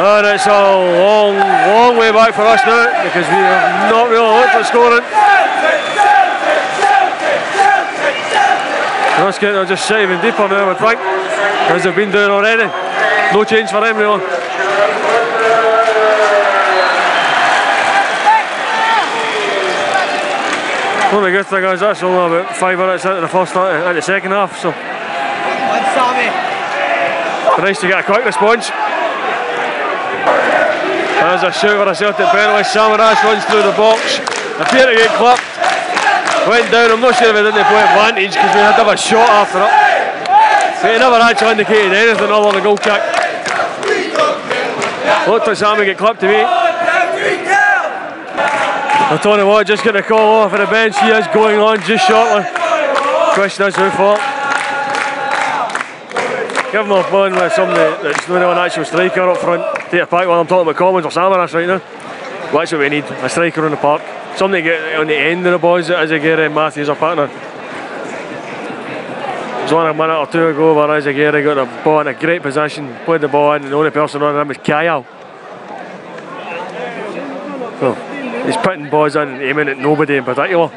And 0.00 0.26
it's 0.32 0.46
a 0.48 0.64
long, 0.96 1.36
long 1.36 1.96
way 2.00 2.10
back 2.10 2.32
for 2.32 2.48
us 2.48 2.64
now 2.64 2.88
because 3.04 3.28
we 3.28 3.36
have 3.36 3.92
not 3.92 4.08
really 4.08 4.24
looked 4.24 4.56
at 4.56 4.64
scoring. 4.64 5.04
Ross 9.20 9.38
County 9.38 9.58
are 9.58 9.66
just 9.66 9.90
even 9.92 10.20
deeper 10.24 10.48
now, 10.48 10.70
I 10.70 10.74
think, 10.74 10.98
as 11.68 11.84
they've 11.84 11.94
been 11.94 12.10
doing 12.10 12.30
already. 12.30 12.64
No 13.32 13.44
change 13.44 13.70
for 13.70 13.80
them, 13.80 13.96
really. 13.96 14.24
Of 21.14 21.22
the 21.22 21.30
good 21.30 21.46
thing 21.46 21.62
is 21.62 21.78
that's 21.78 22.02
only 22.02 22.18
about 22.18 22.56
five 22.56 22.76
minutes 22.76 23.04
into 23.06 23.20
the 23.22 23.28
first 23.30 23.54
half, 23.54 23.70
into 23.70 23.94
the 23.94 24.02
second 24.02 24.32
half, 24.34 24.58
so 24.58 24.74
nice 27.62 27.78
to 27.78 27.86
get 27.86 28.02
a 28.02 28.02
quick 28.02 28.26
response. 28.26 28.66
There's 31.22 31.46
a 31.46 31.54
shout 31.54 31.78
for 31.78 31.86
a 31.86 31.94
Celtic 31.94 32.26
penalty. 32.34 32.66
Samaras 32.66 33.22
runs 33.22 33.46
through 33.46 33.62
the 33.62 33.78
box. 33.78 34.18
Appear 34.58 34.90
to 34.90 34.94
get 34.98 35.14
clipped. 35.14 35.46
Went 36.50 36.66
down. 36.74 36.90
I'm 36.90 37.00
not 37.00 37.14
sure 37.14 37.30
if 37.30 37.36
he 37.38 37.42
didn't 37.46 37.62
play 37.62 37.86
advantage 37.86 38.34
because 38.34 38.50
we 38.50 38.60
had 38.66 38.74
to 38.74 38.82
have 38.82 38.90
a 38.90 38.98
shot 38.98 39.30
after 39.30 39.62
it. 39.62 39.70
But 40.82 40.92
he 40.92 40.98
never 40.98 41.22
actually 41.22 41.62
indicated 41.62 41.94
anything 41.94 42.26
other 42.26 42.50
than 42.50 42.58
a 42.58 42.64
goal 42.66 42.76
kick. 42.76 42.98
Looked 45.30 45.46
like 45.46 45.56
Sammy 45.56 45.86
get 45.86 45.96
clipped 45.96 46.20
to 46.20 46.28
me. 46.28 46.63
Tell 49.22 49.38
you 49.38 49.46
what, 49.46 49.66
just 49.66 49.82
get 49.82 49.96
a 49.96 50.02
call 50.02 50.42
off 50.42 50.52
of 50.52 50.58
the 50.60 50.66
bench. 50.66 50.98
He 50.98 51.08
is 51.08 51.26
going 51.28 51.58
on 51.58 51.80
just 51.82 52.06
shortly. 52.06 52.44
Question 53.32 53.66
is 53.68 53.76
who 53.76 53.90
for. 53.90 54.18
Give 56.70 56.84
him 56.84 56.92
a 56.92 57.02
fun 57.04 57.32
with 57.32 57.52
somebody 57.52 58.02
that's 58.02 58.28
not 58.28 58.42
an 58.42 58.58
actual 58.58 58.84
striker 58.84 59.22
up 59.22 59.38
front. 59.38 59.62
Take 59.90 60.02
a 60.02 60.06
pack 60.06 60.26
while 60.28 60.40
I'm 60.40 60.46
talking 60.46 60.68
about 60.68 60.76
Commons 60.76 61.06
or 61.06 61.10
Samaras 61.10 61.54
right 61.54 61.66
now. 61.66 61.80
Well, 62.52 62.58
that's 62.58 62.72
what 62.72 62.80
we 62.80 62.88
need, 62.88 63.04
a 63.04 63.28
striker 63.28 63.64
on 63.64 63.70
the 63.70 63.76
park. 63.76 64.02
Somebody 64.36 64.62
to 64.64 64.68
get 64.68 65.00
on 65.00 65.06
the 65.06 65.16
end 65.16 65.46
of 65.46 65.52
the 65.52 65.58
boys 65.58 65.88
Izaguirre 65.88 66.46
and 66.46 66.54
Matthews 66.54 66.88
are 66.88 66.96
partner. 66.96 67.24
It 67.24 67.32
was 69.62 69.72
one 69.72 69.86
a 69.86 69.94
minute 69.94 70.18
or 70.18 70.26
two 70.26 70.48
ago 70.48 70.74
where 70.74 70.90
Aguirre 70.90 71.42
got 71.42 71.54
the 71.54 71.82
ball 71.82 72.00
in 72.00 72.08
a 72.08 72.14
great 72.14 72.42
position, 72.42 72.94
played 73.04 73.22
the 73.22 73.28
ball 73.28 73.54
in, 73.54 73.62
and 73.62 73.72
the 73.72 73.76
only 73.76 73.90
person 73.90 74.22
on 74.22 74.38
him 74.38 74.48
was 74.48 74.58
Kyle. 74.58 75.06
So, 77.80 78.13
he's 78.46 78.56
putting 78.58 78.90
balls 78.90 79.16
in 79.16 79.28
and 79.28 79.42
aiming 79.42 79.68
at 79.68 79.78
nobody 79.78 80.16
in 80.16 80.24
particular. 80.24 80.70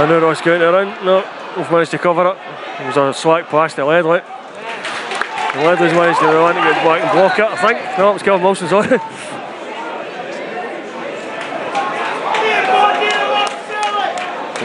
I 0.00 0.06
know 0.08 0.18
Ross 0.20 0.46
are 0.46 0.82
in. 0.82 1.04
No, 1.04 1.24
we've 1.56 1.70
managed 1.70 1.90
to 1.90 1.98
cover 1.98 2.26
it. 2.28 2.38
It 2.80 2.86
was 2.86 2.96
a 2.96 3.12
slack 3.12 3.48
pass 3.48 3.74
to 3.74 3.84
Ledley. 3.84 4.20
And 4.22 5.66
Ledley's 5.66 5.92
managed 5.92 6.20
to 6.20 6.26
run 6.26 6.54
to 6.54 6.60
get 6.62 6.84
back 6.84 7.02
and 7.02 7.12
block 7.12 7.38
it, 7.38 7.44
I 7.44 7.56
think. 7.56 7.98
No, 7.98 8.10
it 8.10 8.12
was 8.14 8.22
Kelvin 8.22 8.44
Wilson, 8.44 8.68
sorry. 8.68 8.98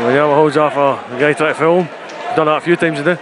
Wanyama 0.06 0.36
holds 0.36 0.56
off 0.56 0.74
a, 0.74 1.20
guy 1.20 1.34
trying 1.34 1.54
to 1.54 1.60
film. 1.60 1.88
Done 2.36 2.46
that 2.46 2.58
a 2.58 2.62
few 2.62 2.76
times 2.76 3.00
today. 3.00 3.18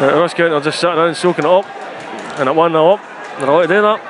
Uh, 0.00 0.20
Ross 0.20 0.34
County 0.34 0.54
are 0.54 0.60
just 0.60 0.78
sitting 0.78 0.98
around 0.98 1.14
soaking 1.14 1.44
it 1.44 1.50
up. 1.50 1.79
And 2.40 2.48
at 2.48 2.56
1 2.56 2.72
0 2.72 2.90
up, 2.92 3.00
they're 3.38 3.50
allowed 3.50 3.62
to 3.62 3.68
do 3.68 3.82
that. 3.82 4.00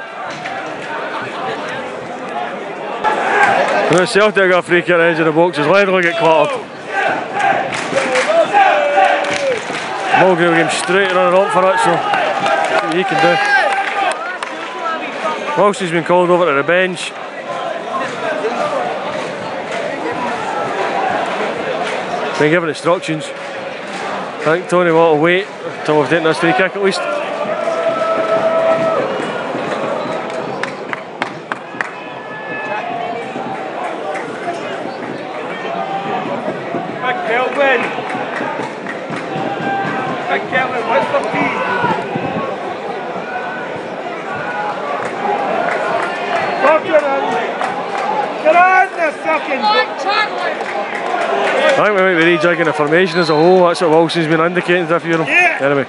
Then 3.91 4.07
Celtic 4.07 4.51
got 4.51 4.61
a 4.61 4.63
free 4.63 4.83
kick 4.83 4.91
at 4.91 5.17
the 5.17 5.25
the 5.25 5.33
box 5.33 5.59
as 5.59 5.67
Ledley 5.67 6.03
get 6.03 6.17
clattered. 6.17 6.65
Mulgrew 10.21 10.55
came 10.55 10.71
straight 10.71 11.11
running 11.11 11.41
up 11.41 11.53
for 11.53 11.67
it, 11.73 11.79
so 11.81 11.91
what 12.87 12.97
he 12.97 13.03
can 13.03 13.21
do. 13.21 13.35
Wilson's 15.61 15.91
been 15.91 16.05
called 16.05 16.31
over 16.31 16.47
to 16.47 16.55
the 16.55 16.63
bench. 16.63 17.11
Been 22.39 22.51
given 22.51 22.69
instructions. 22.69 23.25
I 23.27 24.45
think 24.45 24.69
Tony 24.69 24.93
will 24.93 25.19
wait 25.19 25.49
until 25.81 25.99
we've 25.99 26.09
taken 26.09 26.23
this 26.23 26.39
free 26.39 26.53
kick 26.53 26.77
at 26.77 26.83
least. 26.83 27.20
Rejigging 52.41 52.65
the 52.65 52.73
formation 52.73 53.19
as 53.19 53.29
a 53.29 53.35
whole. 53.35 53.67
That's 53.67 53.83
what 53.83 53.91
Wilson's 53.91 54.27
been 54.27 54.41
indicating 54.41 54.87
few 54.87 54.95
of 54.97 55.03
them. 55.03 55.27
Yeah. 55.27 55.59
Anyway, 55.61 55.85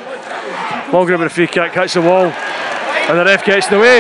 Mulgrew 0.92 1.18
with 1.18 1.28
a 1.28 1.30
free 1.30 1.48
kick, 1.48 1.72
hits 1.72 1.94
the 1.94 2.02
wall, 2.02 2.26
and 2.26 3.18
the 3.18 3.24
ref 3.24 3.46
gets 3.46 3.68
in 3.68 3.74
the 3.76 3.80
way. 3.80 4.00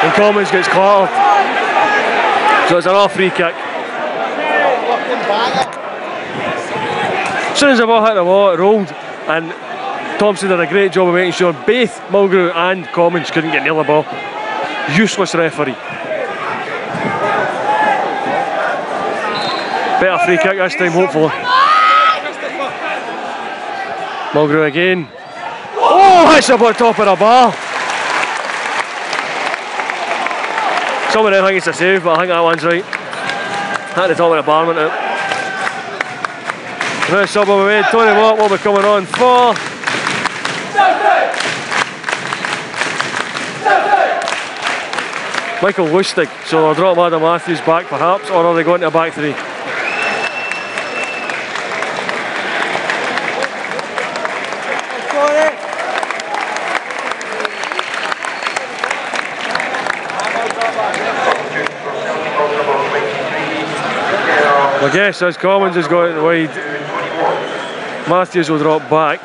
And 0.00 0.12
Commons 0.14 0.50
gets 0.50 0.68
clattered. 0.68 1.10
So 2.70 2.78
it's 2.78 2.86
another 2.86 3.12
free 3.12 3.28
kick. 3.28 3.54
As 7.52 7.58
soon 7.58 7.70
as 7.72 7.78
the 7.78 7.86
ball 7.86 8.02
hit 8.06 8.14
the 8.14 8.24
wall, 8.24 8.52
it 8.52 8.58
rolled, 8.58 8.90
and 9.28 9.52
Thomson 10.18 10.48
did 10.48 10.60
a 10.60 10.66
great 10.66 10.92
job 10.92 11.08
of 11.08 11.14
making 11.14 11.34
sure 11.34 11.52
both 11.52 12.00
Mulgrew 12.08 12.54
and 12.54 12.86
Commons 12.86 13.30
couldn't 13.30 13.52
get 13.52 13.64
near 13.64 13.74
the 13.74 13.84
ball. 13.84 14.06
Useless 14.96 15.34
referee. 15.34 15.76
Better 20.00 20.24
free 20.24 20.38
kick 20.38 20.56
this 20.56 20.74
time, 20.76 20.92
hopefully. 20.92 21.28
Mulgrew 24.32 24.66
again. 24.66 25.06
Oh, 25.76 26.40
up 26.50 26.60
on 26.60 26.74
top 26.74 26.98
of 26.98 27.06
the 27.06 27.16
bar. 27.16 27.52
Someone 31.12 31.34
I 31.34 31.44
think 31.44 31.58
it's 31.58 31.66
a 31.66 31.72
save, 31.72 32.04
but 32.04 32.12
I 32.12 32.20
think 32.20 32.28
that 32.28 32.40
one's 32.40 32.64
right. 32.64 32.84
At 33.98 34.06
the 34.06 34.14
top 34.14 34.30
of 34.30 34.36
the 34.36 34.42
bar 34.42 34.64
went 34.66 34.78
out. 34.78 35.10
Now 37.10 37.26
sub 37.26 37.48
on 37.50 37.66
way, 37.66 37.82
Tony 37.90 38.12
Watt 38.18 38.38
will 38.38 38.48
be 38.48 38.56
coming 38.56 38.84
on 38.84 39.04
for. 39.04 39.52
Michael 45.60 45.88
Lustig, 45.88 46.30
so 46.46 46.62
they'll 46.62 46.74
drop 46.74 46.96
Adam 46.96 47.20
Matthews 47.20 47.60
back 47.60 47.86
perhaps, 47.86 48.30
or 48.30 48.46
are 48.46 48.54
they 48.54 48.62
going 48.62 48.80
to 48.80 48.86
a 48.86 48.90
back 48.90 49.12
three? 49.12 49.34
I 64.90 64.92
guess 64.92 65.22
as 65.22 65.36
Commons 65.36 65.76
is 65.76 65.86
going 65.86 66.20
wide, 66.20 66.48
Matthews 68.08 68.50
will 68.50 68.58
drop 68.58 68.90
back. 68.90 69.22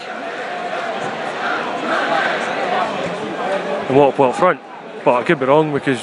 And 3.89 3.97
walk 3.97 4.19
up 4.19 4.35
front. 4.35 4.61
But 5.03 5.15
I 5.15 5.23
could 5.23 5.39
be 5.39 5.47
wrong 5.47 5.73
because 5.73 5.97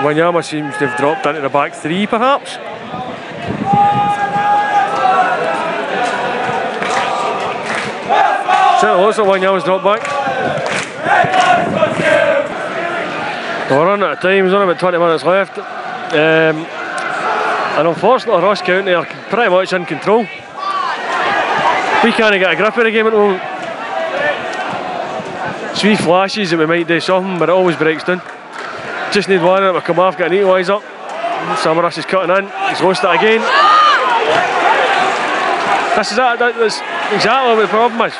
Wanyama 0.00 0.42
seems 0.42 0.74
to 0.78 0.88
have 0.88 0.98
dropped 0.98 1.26
into 1.26 1.42
the 1.42 1.50
back 1.50 1.74
three 1.74 2.06
perhaps. 2.06 2.52
Certainly 8.80 9.04
looks 9.04 9.18
like 9.18 9.28
Wanyama's 9.28 9.64
dropped 9.64 9.84
back. 9.84 10.00
We're 13.70 13.84
running 13.84 14.04
out 14.06 14.12
of 14.12 14.20
time, 14.20 14.46
there's 14.46 14.54
only 14.54 14.64
about 14.64 14.80
20 14.80 14.96
minutes 14.96 15.24
left. 15.24 15.58
Um, 15.58 16.77
and 17.78 17.86
unfortunately, 17.86 18.42
Ross 18.42 18.60
County 18.60 18.92
are 18.92 19.06
pretty 19.06 19.48
much 19.48 19.72
in 19.72 19.86
control. 19.86 20.22
We 22.02 22.10
can't 22.10 22.34
get 22.34 22.50
a 22.50 22.56
grip 22.56 22.76
of 22.76 22.82
the 22.82 22.90
game 22.90 23.06
at 23.06 23.10
the 23.10 23.16
moment. 23.16 23.42
Flashes 26.02 26.50
that 26.50 26.58
we 26.58 26.66
might 26.66 26.88
do 26.88 26.98
something, 26.98 27.38
but 27.38 27.48
it 27.48 27.52
always 27.52 27.76
breaks 27.76 28.02
down. 28.02 28.20
Just 29.12 29.28
need 29.28 29.40
one 29.40 29.62
will 29.62 29.80
come 29.80 30.00
off, 30.00 30.18
get 30.18 30.32
an 30.32 30.38
equaliser 30.38 30.76
up. 30.76 30.82
Samaras 31.58 31.98
is 31.98 32.04
cutting 32.04 32.34
in, 32.36 32.50
he's 32.68 32.80
lost 32.80 33.04
it 33.04 33.14
again. 33.14 33.40
This 35.96 36.10
is 36.10 36.16
that, 36.16 36.40
that, 36.40 36.56
that's 36.58 36.80
exactly 37.14 37.54
what 37.54 37.62
the 37.62 37.68
problem 37.68 38.00
is. 38.02 38.14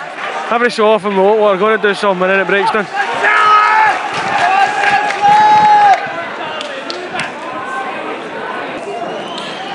Every 0.52 0.70
so 0.70 0.86
often 0.86 1.16
we're 1.16 1.58
going 1.58 1.80
to 1.80 1.88
do 1.88 1.94
something 1.94 2.22
and 2.22 2.30
then 2.30 2.40
it 2.40 2.46
breaks 2.46 2.70
down. 2.70 2.86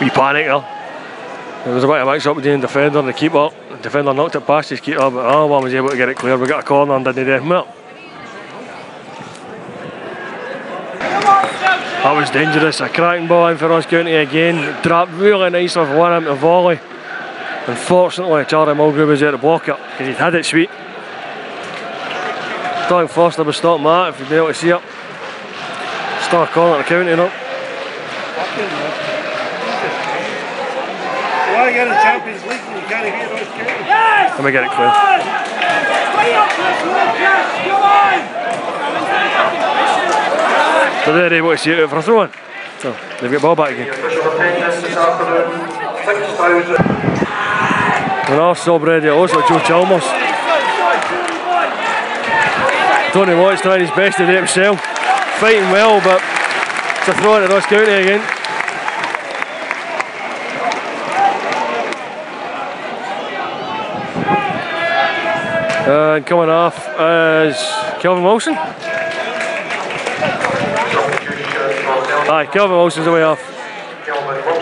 We 0.04 0.10
panic 0.10 0.48
there. 0.48 1.64
There 1.64 1.74
was 1.74 1.86
a 1.86 1.88
bit 1.88 2.02
of 2.02 2.08
mix 2.08 2.26
up 2.26 2.36
between 2.36 2.60
the 2.60 2.68
defender 2.68 3.00
and 3.00 3.08
the 3.08 3.14
keeper. 3.14 3.52
The 3.70 3.78
defender 3.78 4.14
knocked 4.14 4.36
it 4.36 4.46
past 4.46 4.70
his 4.70 4.82
keeper, 4.82 5.10
but 5.10 5.34
oh, 5.34 5.48
one 5.48 5.64
was 5.64 5.74
able 5.74 5.88
to 5.92 5.96
get 5.96 6.10
it 6.10 6.18
clear. 6.18 6.38
We 6.38 6.46
got 6.46 6.66
a 6.66 6.68
corner 6.68 6.94
and 6.94 7.06
didn't 7.06 7.30
it. 7.30 7.42
That 12.04 12.14
was 12.18 12.30
dangerous. 12.32 12.82
A 12.82 12.90
cracking 12.90 13.30
ball 13.30 13.48
in 13.48 13.58
for 13.58 13.70
Ross 13.70 13.86
County 13.86 14.16
again. 14.16 14.84
Dropped 14.84 15.14
really 15.14 15.50
nice 15.50 15.78
off 15.78 15.88
one 15.96 16.12
into 16.12 16.36
volley. 16.36 16.82
Unfortunately, 17.68 18.44
Charlie 18.44 18.74
Mulgrew 18.74 19.08
was 19.08 19.22
there 19.22 19.32
to 19.32 19.38
block 19.38 19.70
it 19.70 19.78
because 19.78 20.08
he'd 20.08 20.18
had 20.18 20.36
it 20.36 20.46
sweet. 20.46 20.70
Think 22.90 23.10
Forster 23.10 23.46
was 23.46 23.56
stopping 23.56 23.86
that 23.86 24.10
if 24.10 24.20
you'd 24.20 24.28
be 24.28 24.36
able 24.36 24.48
to 24.48 24.54
see 24.54 24.68
it. 24.68 24.82
Star 26.24 26.46
corner 26.48 26.80
the 26.80 26.84
County, 26.84 27.12
you 27.12 27.16
know. 27.16 27.32
You 31.74 31.80
want 31.80 31.90
to 31.90 31.96
get 31.96 31.98
a 31.98 32.06
Champions 32.06 32.46
League, 32.46 32.62
you 32.70 32.86
got 32.86 33.02
to 33.02 33.10
get 33.10 33.30
those 33.34 33.50
games. 33.58 33.90
Let 34.38 34.44
me 34.46 34.52
get 34.54 34.62
it 34.62 34.70
clear. 34.78 34.94
So 41.04 41.14
they're 41.18 41.34
able 41.34 41.50
to 41.50 41.58
see 41.58 41.72
it 41.72 41.80
out 41.80 41.90
for 41.90 41.98
a 41.98 42.04
throw 42.04 42.22
in. 42.22 42.32
So 42.78 42.96
they've 43.20 43.32
got 43.32 43.42
ball 43.42 43.56
back 43.56 43.72
again. 43.74 43.90
Official 43.90 44.22
attendance 44.22 44.86
this 44.86 44.96
afternoon, 44.96 45.50
6,000. 46.70 46.78
And 48.30 48.40
also 48.40 48.78
ready 48.78 49.10
also 49.10 49.42
Joe 49.48 49.60
Chalmers. 49.66 50.06
Tony 53.14 53.34
Watt's 53.34 53.62
trying 53.62 53.82
his 53.82 53.90
best 53.92 54.18
to 54.20 54.26
do 54.28 54.32
it 54.34 54.38
himself. 54.38 54.80
Fighting 55.42 55.72
well, 55.72 56.00
but 56.06 56.22
it's 57.00 57.08
a 57.08 57.14
throw 57.20 57.38
into 57.42 57.52
Ross 57.52 57.66
County 57.66 57.92
again. 57.92 58.33
And 65.86 66.26
coming 66.26 66.50
off 66.50 66.78
is 66.80 67.58
Kelvin 68.02 68.24
Wilson. 68.24 68.54
Aye, 72.26 72.48
Kelvin 72.54 72.78
Wilson's 72.78 73.08
away 73.08 73.24
off. 73.24 73.42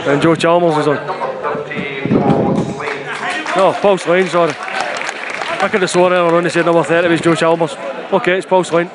And 0.08 0.20
Joe 0.20 0.34
Chalmers 0.34 0.78
is 0.78 0.88
on. 0.88 0.96
Number 1.06 1.64
30, 1.64 2.10
Paul 2.10 3.56
No, 3.56 3.74
Paul 3.80 3.98
Slane, 4.00 4.28
sorry. 4.30 4.52
I 4.58 5.68
could 5.72 5.82
have 5.82 5.92
sworn 5.92 6.12
earlier 6.12 6.36
on 6.36 6.44
they 6.44 6.50
said 6.50 6.66
number 6.66 6.84
30 6.84 7.08
was 7.10 7.22
Joe 7.22 7.36
Chalmers. 7.36 7.76
Okay, 8.12 8.40
it's 8.40 8.48
Paul 8.48 8.64
Slane. 8.64 8.90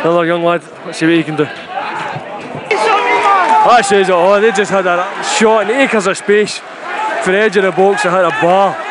Another 0.00 0.26
young 0.26 0.42
lad. 0.42 0.64
Let's 0.84 0.98
see 0.98 1.06
what 1.06 1.14
he 1.14 1.22
can 1.22 1.36
do. 1.36 1.44
That 3.64 3.84
says 3.84 4.08
it 4.08 4.12
all. 4.12 4.40
They 4.40 4.50
just 4.50 4.72
had 4.72 4.86
a 4.86 5.22
shot 5.22 5.70
in 5.70 5.76
acres 5.76 6.08
of 6.08 6.16
space 6.16 6.58
for 6.58 7.30
the 7.30 7.38
edge 7.38 7.56
of 7.56 7.62
the 7.62 7.70
box 7.70 8.04
and 8.04 8.12
hit 8.12 8.24
a 8.24 8.30
bar. 8.42 8.85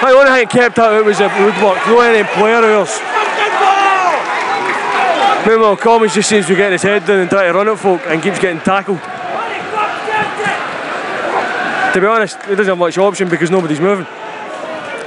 The 0.00 0.08
only 0.08 0.30
thing 0.30 0.48
kept 0.48 0.78
out 0.78 1.04
was 1.04 1.18
the 1.18 1.28
woodwork, 1.40 1.84
no 1.86 2.00
any 2.00 2.26
player 2.34 2.62
errors. 2.62 3.00
Meanwhile, 5.46 5.76
Commons 5.76 6.14
just 6.14 6.28
seems 6.28 6.46
to 6.46 6.54
getting 6.56 6.72
his 6.72 6.82
head 6.82 7.06
down 7.06 7.20
and 7.20 7.30
trying 7.30 7.52
to 7.52 7.56
run 7.56 7.68
at 7.68 7.78
folk 7.78 8.02
and 8.06 8.22
keeps 8.22 8.38
getting 8.38 8.60
tackled. 8.60 9.00
To 11.94 12.00
be 12.00 12.06
honest, 12.06 12.36
he 12.42 12.54
doesn't 12.54 12.66
have 12.66 12.78
much 12.78 12.98
option 12.98 13.28
because 13.28 13.50
nobody's 13.50 13.80
moving. 13.80 14.06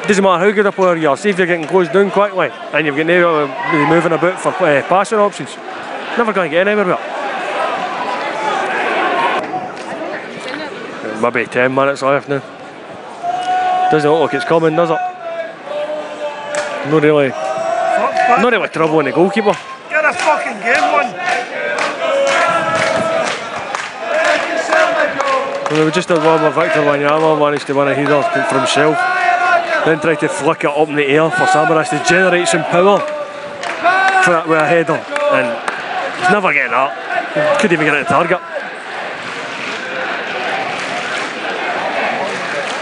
Doesn't 0.08 0.24
matter 0.24 0.46
how 0.46 0.52
good 0.52 0.66
a 0.66 0.72
player 0.72 0.96
you 0.96 1.10
are, 1.10 1.18
see 1.18 1.30
if 1.30 1.38
you're 1.38 1.46
getting 1.46 1.68
closed 1.68 1.94
down 1.94 2.10
quickly 2.10 2.50
and 2.50 2.86
you've 2.88 2.98
got 2.98 3.06
nobody 3.06 3.86
moving 3.86 4.14
about 4.14 4.40
for 4.40 4.50
uh, 4.50 4.82
passing 4.88 5.20
options. 5.20 5.56
Never 6.18 6.34
going 6.34 6.50
to 6.50 6.56
get 6.56 6.68
anywhere 6.68 6.94
it. 6.94 7.00
Maybe 11.22 11.46
10 11.46 11.76
minutes 11.76 12.02
left 12.02 12.28
now. 12.28 12.59
Doesn't 13.92 14.12
look 14.12 14.22
like 14.22 14.34
it's 14.36 14.46
coming, 14.46 14.76
does 14.76 14.92
it? 14.92 15.00
Not 16.94 17.02
really, 17.02 17.30
not 17.30 18.52
really 18.54 18.68
trouble 18.70 19.00
in 19.00 19.06
the 19.06 19.12
goalkeeper. 19.12 19.58
Get 19.90 20.06
a 20.06 20.14
fucking 20.14 20.60
game 20.62 20.94
one. 20.94 21.10
Well, 25.72 25.86
we 25.86 25.92
just 25.92 26.10
had 26.10 26.18
one 26.20 26.42
where 26.42 26.52
Victor 26.52 26.82
Wanyama 26.82 27.40
managed 27.40 27.66
to 27.68 27.74
win 27.74 27.88
a 27.88 27.96
header 27.96 28.22
for 28.22 28.58
himself. 28.60 28.96
Then 29.86 30.00
tried 30.00 30.20
to 30.20 30.30
flick 30.30 30.64
it 30.64 30.70
up 30.70 30.88
in 30.88 30.96
the 30.96 31.06
air 31.06 31.30
for 31.32 31.46
Samaras 31.46 31.90
to 31.90 32.04
generate 32.08 32.48
some 32.48 32.64
power 32.66 33.00
for 33.00 34.32
that 34.32 34.48
with 34.48 34.60
a 34.60 34.68
header. 34.68 34.94
And 34.94 35.48
he's 36.20 36.30
never 36.30 36.54
getting 36.54 36.72
that. 36.72 37.60
Couldn't 37.60 37.74
even 37.74 37.86
get 37.88 37.96
it 37.96 38.04
to 38.04 38.10
target. 38.10 38.40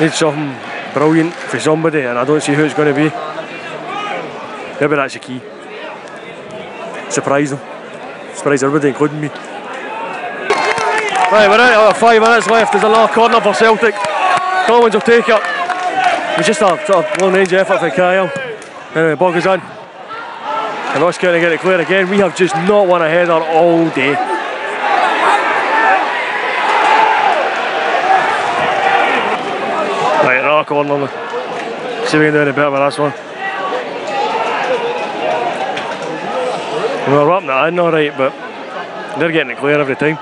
Need 0.02 0.14
something 0.14 0.77
brilliant 0.98 1.34
for 1.34 1.60
somebody, 1.60 2.02
and 2.02 2.18
I 2.18 2.26
don't 2.26 2.42
see 2.42 2.54
who 2.54 2.64
it's 2.66 2.74
going 2.74 2.94
to 2.94 2.96
be. 2.96 3.10
Maybe 4.82 4.96
that's 4.96 5.14
the 5.14 5.20
key. 5.20 5.40
Surprise 7.12 7.52
them. 7.52 7.60
Surprise 8.36 8.64
everybody, 8.64 8.90
including 8.90 9.22
me. 9.22 9.28
Right, 11.30 11.48
we're 11.50 11.60
out 11.60 11.92
of 11.92 11.98
five 11.98 12.22
minutes 12.22 12.48
left. 12.48 12.72
There's 12.72 12.84
a 12.84 12.88
another 12.88 13.14
corner 13.14 13.40
for 13.42 13.54
Celtic. 13.54 13.94
Commons 14.66 14.94
will 14.94 15.02
take 15.02 15.30
it. 15.30 15.42
It's 16.38 16.48
just 16.48 16.62
a 16.62 16.78
sort 16.86 17.06
of 17.06 17.22
long 17.22 17.34
range 17.34 17.54
effort 17.54 17.80
for 17.80 17.90
Kyle. 17.92 18.32
Anyway, 18.96 19.16
on. 19.46 19.62
And 19.62 21.04
Ross 21.04 21.18
County 21.18 21.40
get 21.40 21.52
it 21.52 21.60
clear 21.60 21.80
again. 21.80 22.10
We 22.10 22.18
have 22.20 22.36
just 22.36 22.56
not 22.56 22.88
won 22.88 23.02
a 23.04 23.10
header 23.10 23.34
all 23.34 23.90
day. 23.92 24.14
Right, 30.24 30.44
another 30.58 30.68
corner. 30.68 30.98
now. 30.98 32.06
See 32.08 32.18
if 32.18 32.22
we 32.22 32.26
can 32.26 32.34
do 32.34 32.42
any 32.42 32.52
better 32.52 32.72
with 32.72 32.82
this 32.82 32.98
one. 32.98 33.14
We 37.08 37.14
were 37.14 37.32
up 37.32 37.44
that 37.46 37.68
in 37.70 37.80
alright, 37.80 38.18
but 38.18 38.32
they're 39.20 39.32
getting 39.32 39.52
it 39.52 39.58
clear 39.58 39.80
every 39.80 39.96
time. 39.96 40.18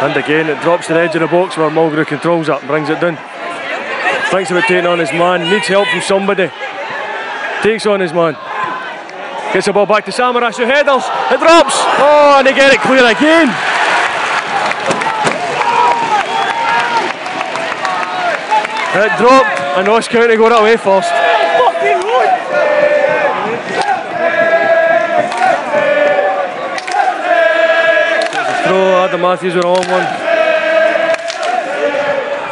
And 0.00 0.16
again, 0.16 0.48
it 0.48 0.62
drops 0.62 0.86
to 0.86 0.94
the 0.94 1.00
edge 1.00 1.14
of 1.14 1.20
the 1.20 1.26
box 1.26 1.56
where 1.56 1.68
Mulgrew 1.70 2.06
controls 2.06 2.48
it 2.48 2.58
and 2.58 2.66
brings 2.66 2.88
it 2.88 3.00
down. 3.00 3.16
Thinks 4.30 4.50
about 4.50 4.64
taking 4.64 4.86
on 4.86 4.98
his 4.98 5.12
man, 5.12 5.50
needs 5.50 5.66
help 5.66 5.88
from 5.88 6.00
somebody. 6.00 6.50
Takes 7.62 7.84
on 7.86 8.00
his 8.00 8.12
man. 8.12 8.34
Gets 9.52 9.66
the 9.66 9.72
ball 9.72 9.86
back 9.86 10.04
to 10.06 10.12
Samaras 10.12 10.56
who 10.56 10.64
headers. 10.64 11.04
It 11.30 11.40
drops. 11.40 11.74
Oh, 11.98 12.36
and 12.38 12.46
they 12.46 12.54
get 12.54 12.72
it 12.72 12.80
clear 12.80 13.04
again. 13.04 13.69
It 18.92 19.18
dropped, 19.18 19.60
and 19.78 19.86
Ross 19.86 20.08
County 20.08 20.36
got 20.36 20.50
it 20.50 20.58
away 20.60 20.76
first. 20.76 21.08
Fucking 21.08 21.98
wood. 22.02 22.30
Throw 28.66 29.04
Adam 29.04 29.20
Matthews 29.20 29.54
with 29.54 29.64
a 29.64 29.68
long 29.68 29.86
one. 29.86 30.06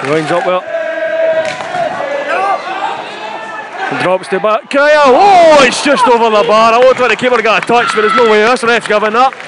He 0.04 0.10
winds 0.10 0.30
up 0.30 0.46
well. 0.46 0.62
Drops 4.02 4.28
the 4.28 4.38
back. 4.38 4.70
Kaya! 4.70 5.02
Oh, 5.06 5.64
it's 5.66 5.82
just 5.82 6.06
over 6.06 6.30
the 6.30 6.44
bar. 6.46 6.72
I 6.72 6.92
thought 6.94 7.08
the 7.08 7.16
keeper 7.16 7.42
got 7.42 7.64
a 7.64 7.66
touch, 7.66 7.88
but 7.94 8.02
there's 8.02 8.14
no 8.14 8.30
way 8.30 8.42
this 8.42 8.62
ref's 8.62 8.86
giving 8.86 9.12
that. 9.12 9.47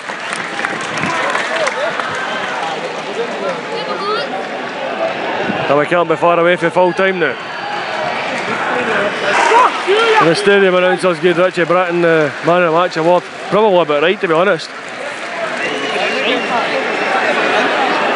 And 5.70 5.78
we 5.78 5.87
can't 5.87 6.09
be 6.09 6.16
far 6.16 6.37
away 6.37 6.56
from 6.56 6.72
full 6.72 6.92
time 6.92 7.20
now. 7.20 7.30
And 10.18 10.28
the 10.28 10.35
stadium 10.35 10.74
announcers 10.74 11.20
gave 11.20 11.38
Richie 11.38 11.62
Brittain 11.62 12.02
the 12.02 12.33
Man 12.44 12.64
of 12.64 12.72
the 12.72 12.76
Match 12.76 12.96
award. 12.96 13.22
Probably 13.50 13.78
about 13.78 14.02
right, 14.02 14.20
to 14.20 14.26
be 14.26 14.35
honest. 14.35 14.68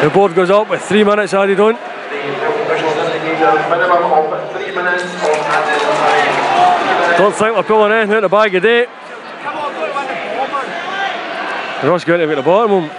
The 0.03 0.09
board 0.13 0.35
goes 0.35 0.49
up 0.49 0.69
with 0.69 0.81
three 0.81 1.05
minutes 1.05 1.33
added 1.33 1.57
on. 1.61 1.75
Don't 7.17 7.35
think 7.35 7.55
we're 7.55 7.63
pulling 7.63 7.93
anything 7.93 8.15
out 8.17 8.21
the 8.21 8.27
bag 8.27 8.51
today. 8.51 8.85
Ross 11.87 12.03
going 12.03 12.19
to 12.19 12.27
get 12.27 12.35
the 12.35 12.41
bottom. 12.41 12.89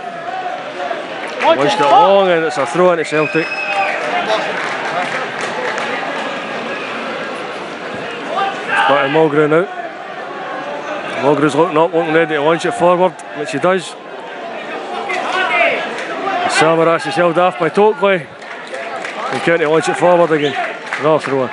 Launched 1.42 1.78
it 1.78 1.82
long 1.82 2.28
and 2.30 2.46
it's 2.46 2.56
a 2.56 2.64
throw 2.64 2.92
into 2.92 3.04
Celtic. 3.04 3.46
To 8.86 8.92
Mulgrew 8.92 9.50
now. 9.50 9.66
Mulgrew's 11.22 11.56
looking 11.56 11.76
up, 11.76 11.92
looking 11.92 12.14
ready 12.14 12.34
to 12.34 12.40
launch 12.40 12.64
it 12.66 12.74
forward, 12.74 13.12
which 13.36 13.50
he 13.50 13.58
does. 13.58 13.96
Samaras 16.54 17.06
is 17.08 17.14
held 17.14 17.36
off 17.36 17.58
by 17.58 17.68
Tokely. 17.68 18.14
And 18.22 19.42
County 19.42 19.66
launch 19.66 19.88
it 19.88 19.96
forward 19.96 20.30
again. 20.30 20.54
Another 21.00 21.18
throw 21.18 21.42
in. 21.42 21.50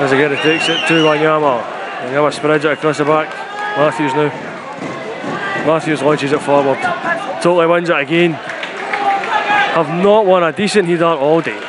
As 0.00 0.12
again, 0.12 0.30
he 0.30 0.36
takes 0.36 0.68
it 0.68 0.86
to 0.86 0.94
Wanyama. 1.02 1.62
Wanyama 2.02 2.32
spreads 2.32 2.64
it 2.64 2.70
across 2.70 2.98
the 2.98 3.04
back. 3.04 3.28
Matthews 3.76 4.14
now. 4.14 4.28
Matthews 5.66 6.02
launches 6.02 6.30
it 6.30 6.40
forward. 6.40 6.78
Totally 7.42 7.66
wins 7.66 7.90
it 7.90 7.98
again. 7.98 8.34
Have 8.34 9.88
not 10.04 10.24
won 10.24 10.44
a 10.44 10.52
decent 10.52 10.86
header 10.86 11.04
all 11.04 11.40
day. 11.40 11.67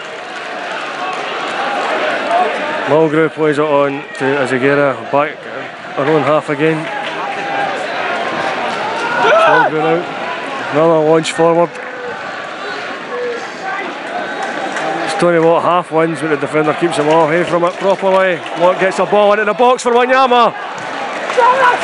Mulgrew 2.89 3.30
plays 3.32 3.60
it 3.60 3.63
on 3.63 3.91
to 4.17 4.25
Izaguirre. 4.25 5.12
Back 5.12 5.38
our 5.97 6.06
own 6.06 6.23
half 6.23 6.49
again. 6.49 6.84
Mulgrew 9.47 9.84
now. 9.84 10.71
Another 10.71 10.99
launch 11.08 11.32
forward. 11.32 11.69
Tony 15.19 15.38
Watt 15.38 15.63
half 15.63 15.91
wins, 15.91 16.21
but 16.21 16.30
the 16.30 16.38
defender 16.38 16.73
keeps 16.75 16.95
him 16.95 17.10
away 17.10 17.43
from 17.43 17.65
it 17.65 17.73
properly. 17.73 18.38
Watt 18.62 18.80
gets 18.80 18.97
the 18.97 19.06
ball 19.06 19.34
into 19.34 19.43
the 19.43 19.54
box 19.54 19.84
for 19.84 19.91
Wanyama. 19.91 20.56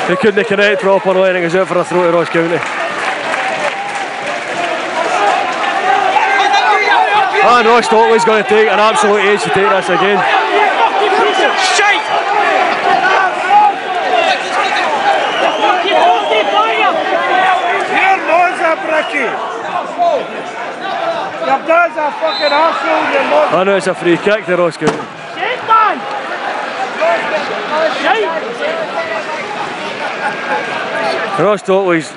He 0.07 0.15
couldn't 0.15 0.47
connect 0.47 0.81
properly 0.81 1.27
and 1.29 1.37
it 1.37 1.41
goes 1.41 1.53
out 1.55 1.67
for 1.67 1.77
a 1.77 1.83
throw 1.83 2.09
to 2.09 2.17
Ross 2.17 2.29
County. 2.29 2.55
And 7.43 7.67
Ross 7.67 7.87
Tokely's 7.89 8.23
going 8.23 8.41
to 8.41 8.49
take 8.49 8.69
an 8.69 8.79
absolute 8.79 9.19
age 9.19 9.43
to 9.43 9.49
take 9.49 9.69
this 9.69 9.89
again. 9.89 10.44
I 23.55 23.63
know 23.63 23.77
it's 23.77 23.87
a 23.87 23.95
free 23.95 24.17
kick 24.17 24.45
to 24.45 24.55
Ross 24.57 24.77
County. 24.77 24.97
Ross 31.37 31.61
Tokely's 31.61 32.09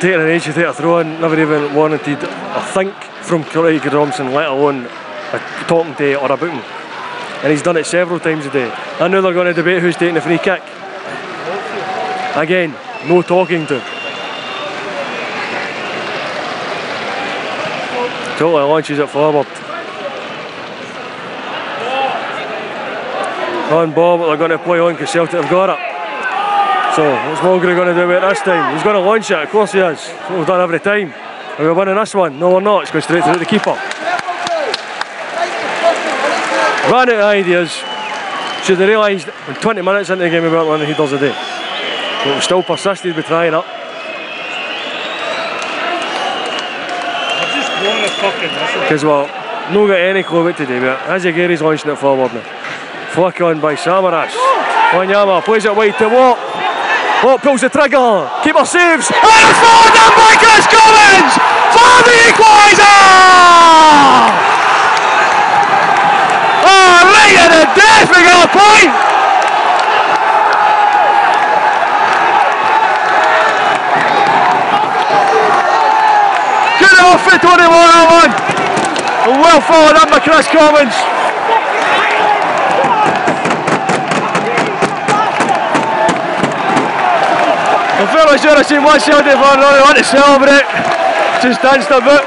taking 0.00 0.20
an 0.20 0.28
age 0.28 0.44
to 0.44 0.52
take 0.52 0.66
a 0.66 0.72
throw 0.72 0.98
in, 0.98 1.20
never 1.20 1.40
even 1.40 1.74
warranted 1.74 2.18
a 2.22 2.60
think 2.74 2.94
from 3.22 3.44
Craig 3.44 3.84
Robinson, 3.84 4.32
let 4.32 4.48
alone 4.48 4.86
a 5.32 5.38
talking 5.68 5.94
to 5.94 6.20
or 6.20 6.32
a 6.32 6.36
booting. 6.36 6.62
And 7.42 7.50
he's 7.50 7.62
done 7.62 7.76
it 7.76 7.86
several 7.86 8.20
times 8.20 8.46
a 8.46 8.50
day. 8.50 8.70
I 9.00 9.08
know 9.08 9.20
they're 9.20 9.34
going 9.34 9.46
to 9.46 9.52
debate 9.52 9.82
who's 9.82 9.96
taking 9.96 10.14
the 10.14 10.20
free 10.20 10.38
kick. 10.38 10.62
Again, 12.36 12.74
no 13.08 13.20
talking 13.20 13.66
to. 13.66 13.80
Tokely 18.38 18.62
launches 18.62 18.98
it 18.98 19.08
forward. 19.10 19.46
On 23.72 23.92
ball, 23.92 24.18
but 24.18 24.28
they're 24.28 24.36
going 24.36 24.50
to 24.50 24.58
play 24.58 24.78
on 24.78 24.94
because 24.94 25.10
Celtic 25.10 25.40
have 25.40 25.50
got 25.50 25.70
it. 25.70 26.94
So, 26.94 27.10
what's 27.10 27.40
Mulgrew 27.40 27.74
going 27.74 27.88
to 27.88 27.94
do 27.94 28.10
it 28.10 28.20
this 28.20 28.40
time? 28.42 28.74
He's 28.74 28.84
going 28.84 28.96
to 28.96 29.00
launch 29.00 29.30
it, 29.30 29.38
of 29.38 29.48
course 29.50 29.72
he 29.72 29.80
is. 29.80 29.98
That's 29.98 30.30
what 30.30 30.38
we've 30.38 30.46
done 30.46 30.60
every 30.60 30.78
time. 30.78 31.12
Are 31.58 31.66
we 31.66 31.72
winning 31.72 31.96
this 31.96 32.14
one? 32.14 32.38
No, 32.38 32.54
we're 32.54 32.60
not. 32.60 32.82
It's 32.82 32.92
going 32.92 33.02
straight 33.02 33.24
through 33.24 33.36
the 33.36 33.46
keeper. 33.46 33.91
Ran 36.92 37.08
out 37.08 37.14
of 37.14 37.24
ideas. 37.24 37.72
Should 38.68 38.78
have 38.78 38.86
realised 38.86 39.26
in 39.48 39.54
20 39.54 39.80
minutes 39.80 40.10
into 40.10 40.24
the 40.24 40.28
game 40.28 40.42
we 40.42 40.50
weren't 40.50 40.68
running 40.68 40.86
headers 40.86 41.12
a 41.12 41.18
day. 41.18 41.32
But 42.22 42.34
we 42.34 42.40
still 42.42 42.62
persisted 42.62 43.16
with 43.16 43.24
trying 43.24 43.54
it. 43.54 43.64
What 47.80 48.04
a 48.04 48.10
fucking 48.20 48.52
whistle. 48.60 48.80
Because 48.82 49.04
well, 49.06 49.24
no 49.72 49.86
got 49.88 50.00
any 50.00 50.22
clue 50.22 50.44
what 50.44 50.58
to 50.58 50.66
do 50.66 50.74
with 50.74 50.84
it. 50.84 50.98
Izaguirre's 51.08 51.62
launching 51.62 51.90
it 51.90 51.96
forward 51.96 52.34
now. 52.34 52.44
Flick 53.08 53.40
on 53.40 53.58
by 53.58 53.74
Samaras. 53.74 54.36
Wanyama 54.92 55.42
plays 55.46 55.64
it 55.64 55.74
wide 55.74 55.96
to 55.96 56.08
Watt. 56.10 56.36
Watt 57.24 57.40
pulls 57.40 57.62
the 57.62 57.70
trigger. 57.70 58.28
Keeper 58.44 58.66
saves. 58.66 59.08
And 59.08 59.48
it's 59.48 59.60
forward 59.64 59.96
by 60.12 60.36
Kris 60.36 60.66
Commons 60.68 61.40
for 61.72 62.04
the 62.04 62.12
equaliser! 62.36 63.32
Oh, 67.32 67.40
at 67.40 67.48
the 67.48 67.64
death, 67.72 68.08
we 68.12 68.20
got 68.28 68.44
a 68.44 68.50
point! 68.52 68.92
Good 76.76 76.98
off 77.00 77.24
for 77.24 77.36
21 77.40 77.72
that 77.72 78.06
one. 78.12 78.32
Well 79.40 79.60
followed 79.64 79.96
up 79.96 80.10
by 80.10 80.20
Kris 80.20 80.44
Commons. 80.52 80.92
I'm 87.96 88.08
fairly 88.12 88.36
sure 88.36 88.52
I 88.52 88.62
seen 88.62 88.84
one 88.84 89.00
Celtic 89.00 89.32
fan 89.32 89.56
running 89.56 89.80
on 89.88 89.94
to 89.94 90.04
celebrate. 90.04 90.66
Just 91.40 91.62
danced 91.62 91.88
a 91.88 92.00
bit. 92.02 92.24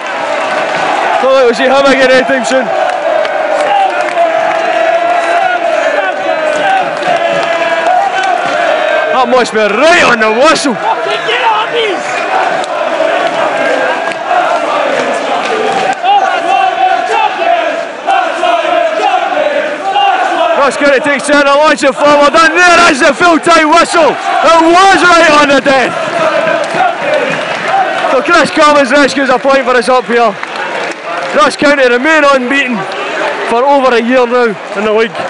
Thought 1.21 1.45
we'll 1.45 1.53
see 1.53 1.65
him 1.65 1.85
again 1.85 2.09
eh, 2.09 2.25
anytime 2.25 2.45
soon. 2.45 2.84
That 9.25 9.49
be 9.49 9.57
right 9.57 10.05
on 10.05 10.21
the 10.21 10.29
whistle. 10.37 10.77
Get 10.77 11.41
on 11.49 11.65
these! 11.73 11.97
Ross 20.61 20.77
County 20.77 21.01
takes 21.01 21.25
centre, 21.25 21.57
launch 21.57 21.81
it 21.81 21.97
forward, 21.97 22.37
and 22.37 22.53
there 22.53 22.77
is 22.93 23.01
the 23.01 23.17
full-time 23.17 23.73
whistle. 23.73 24.13
It 24.13 24.61
was 24.61 25.01
right 25.01 25.33
on 25.41 25.49
the 25.49 25.61
death. 25.65 25.89
So 28.13 28.21
Kris 28.21 28.53
Commons 28.53 28.91
rescues 28.91 29.33
a 29.33 29.39
point 29.41 29.65
for 29.65 29.73
us 29.73 29.89
up 29.89 30.05
here. 30.05 30.37
Ross 31.33 31.57
County 31.57 31.89
remain 31.89 32.21
unbeaten 32.29 32.77
for 33.49 33.65
over 33.65 33.89
a 33.89 34.01
year 34.05 34.29
now 34.29 34.53
in 34.77 34.85
the 34.85 34.93
league. 34.93 35.24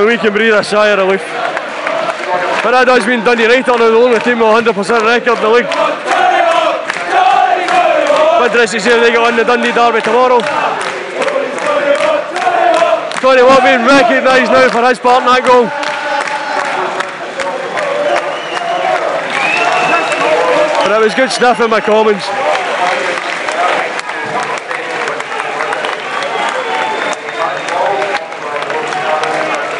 And 0.00 0.08
we 0.08 0.16
can 0.16 0.32
breathe 0.32 0.54
a 0.54 0.64
sigh 0.64 0.88
of 0.96 0.98
relief. 0.98 1.20
But 2.64 2.72
that 2.72 2.88
does 2.88 3.04
mean 3.04 3.20
Dundee 3.20 3.44
United 3.44 3.68
are 3.68 3.76
now 3.76 3.92
the 3.92 4.00
only 4.00 4.16
team 4.24 4.40
with 4.40 4.48
a 4.48 4.72
100% 4.72 4.72
record 5.04 5.36
in 5.36 5.44
the 5.44 5.52
league. 5.52 5.68
But 8.40 8.48
Interesting 8.48 8.80
to 8.80 8.84
see 8.88 8.96
they 8.96 9.12
get 9.12 9.20
on 9.20 9.36
the 9.36 9.44
Dundee 9.44 9.76
derby 9.76 10.00
tomorrow. 10.00 10.40
Tony 13.20 13.44
Watt 13.44 13.60
being 13.60 13.84
recognised 13.84 14.48
now 14.48 14.72
for 14.72 14.80
his 14.88 14.96
part 14.96 15.20
in 15.20 15.28
that 15.28 15.44
goal. 15.44 15.68
But 20.80 20.96
it 20.96 21.00
was 21.04 21.12
good 21.12 21.28
stuff 21.28 21.60
in 21.60 21.68
my 21.68 21.84
comments. 21.84 22.24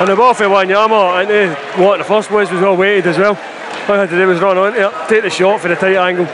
And 0.00 0.08
the 0.08 0.16
ball 0.16 0.32
for 0.32 0.44
Wanyama 0.44 1.22
into 1.22 1.54
what 1.82 1.98
the 1.98 2.04
first 2.04 2.30
place 2.30 2.50
was 2.50 2.62
well 2.62 2.74
weighted 2.74 3.06
as 3.06 3.18
well. 3.18 3.36
All 3.36 3.94
I 3.94 3.98
had 3.98 4.08
to 4.08 4.16
do 4.16 4.26
was 4.26 4.40
run 4.40 4.56
on 4.56 4.74
it, 4.74 5.08
take 5.10 5.22
the 5.22 5.28
shot 5.28 5.60
for 5.60 5.68
the 5.68 5.76
tight 5.76 5.96
angle. 5.96 6.24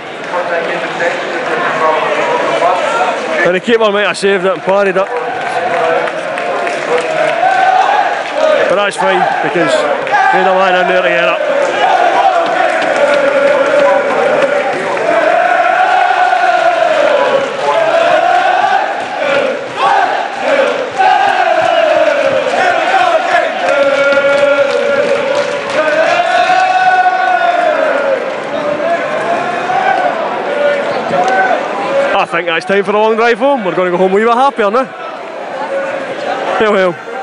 And 3.43 3.57
the 3.57 3.61
keeper 3.61 3.91
might 3.91 4.07
have 4.07 4.17
saved 4.17 4.45
it 4.45 4.53
and 4.53 4.63
parried 4.63 4.95
it. 4.95 4.95
But 8.69 8.77
that's 8.77 8.97
fine 8.97 9.19
because 9.43 9.73
there's 9.73 10.47
a 10.47 10.55
man 10.55 10.83
in 10.83 10.89
there 10.89 11.03
to 11.03 11.09
get. 11.09 11.46
I 32.57 32.61
think 32.61 32.69
that's 32.69 32.79
time 32.79 32.85
for 32.85 32.97
a 32.97 33.03
long 33.03 33.17
drive 33.17 33.39
home. 33.39 33.67
We're 33.67 33.77
going 33.77 33.93
to 33.93 33.99
go 33.99 33.99
home 33.99 34.13
a 34.13 34.15
wee 34.15 34.25
bit 34.25 34.33
happier 34.33 34.71
now. 34.71 34.85
Well, 36.59 36.73
well. 36.73 37.16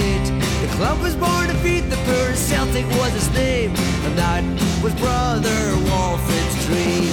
1888. 0.00 0.66
The 0.66 0.72
club 0.76 1.00
was 1.00 1.14
born 1.16 1.48
to 1.48 1.54
beat 1.62 1.88
the 1.92 1.96
poor, 2.08 2.34
Celtic 2.34 2.86
was 2.98 3.14
its 3.14 3.30
name. 3.34 3.70
And 4.04 4.16
that 4.16 4.42
was 4.82 4.94
Brother 4.94 5.58
Walfrid's 5.88 6.56
dream. 6.66 7.12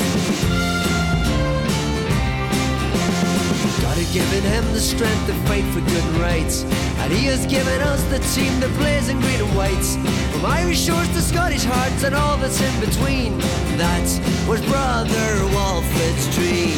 God 3.83 3.97
had 3.97 4.13
given 4.13 4.43
him 4.43 4.63
the 4.73 4.79
strength 4.79 5.27
to 5.27 5.33
fight 5.47 5.65
for 5.73 5.81
good 5.81 6.07
rights. 6.21 6.63
And 7.01 7.11
he 7.11 7.25
has 7.25 7.45
given 7.45 7.81
us 7.81 8.03
the 8.05 8.19
team 8.35 8.59
that 8.59 8.71
plays 8.79 9.09
in 9.09 9.19
green 9.19 9.41
and 9.41 9.55
whites. 9.55 9.95
From 10.31 10.45
Irish 10.45 10.85
shores 10.85 11.09
to 11.09 11.21
Scottish 11.21 11.63
hearts 11.63 12.03
and 12.03 12.13
all 12.15 12.37
that's 12.37 12.61
in 12.61 12.79
between. 12.79 13.37
That 13.77 14.07
was 14.47 14.61
Brother 14.65 15.29
Walfrid's 15.55 16.27
dream. 16.35 16.77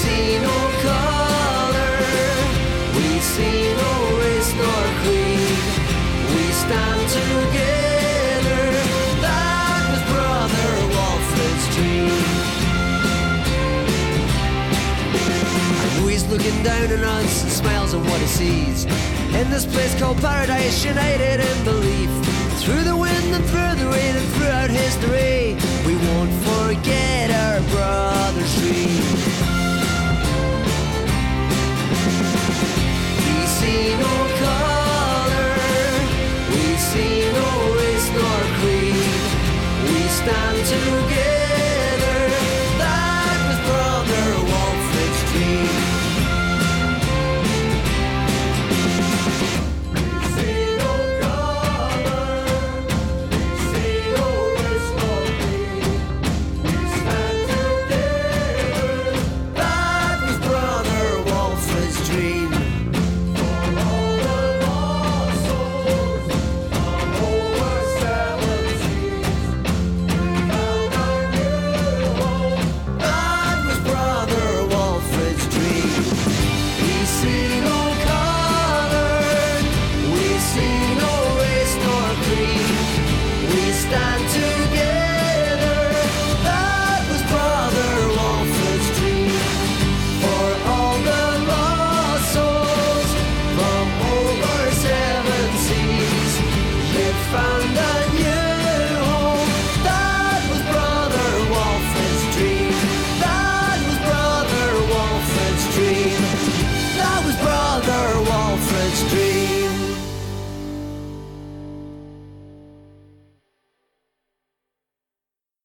See 0.00 0.38
no 0.38 0.56
color, 0.82 0.99
us 17.30 17.42
and 17.44 17.52
smiles 17.52 17.94
at 17.94 18.00
what 18.10 18.20
he 18.20 18.26
sees. 18.26 18.84
In 19.40 19.50
this 19.50 19.64
place 19.64 19.94
called 19.98 20.18
paradise, 20.18 20.84
united 20.84 21.38
in 21.40 21.64
belief. 21.64 22.10
Through 22.62 22.84
the 22.90 22.96
wind 22.96 23.28
and 23.36 23.44
through 23.50 23.74
the 23.80 23.88
rain 23.94 24.14
and 24.20 24.28
throughout 24.34 24.70
history, 24.70 25.56
we 25.86 25.94
won't 26.06 26.34
forget 26.50 27.30
our 27.42 27.60
brother's 27.72 28.52
dream. 28.60 29.04
We 33.26 33.38
see 33.58 33.84
no 34.04 34.14
color, 34.44 35.50
we 36.54 36.66
see 36.90 37.16
no 37.40 37.48
race 37.78 38.08
nor 38.18 38.40
creed. 38.58 39.22
We 39.92 40.00
stand 40.18 40.58
together. 40.66 41.09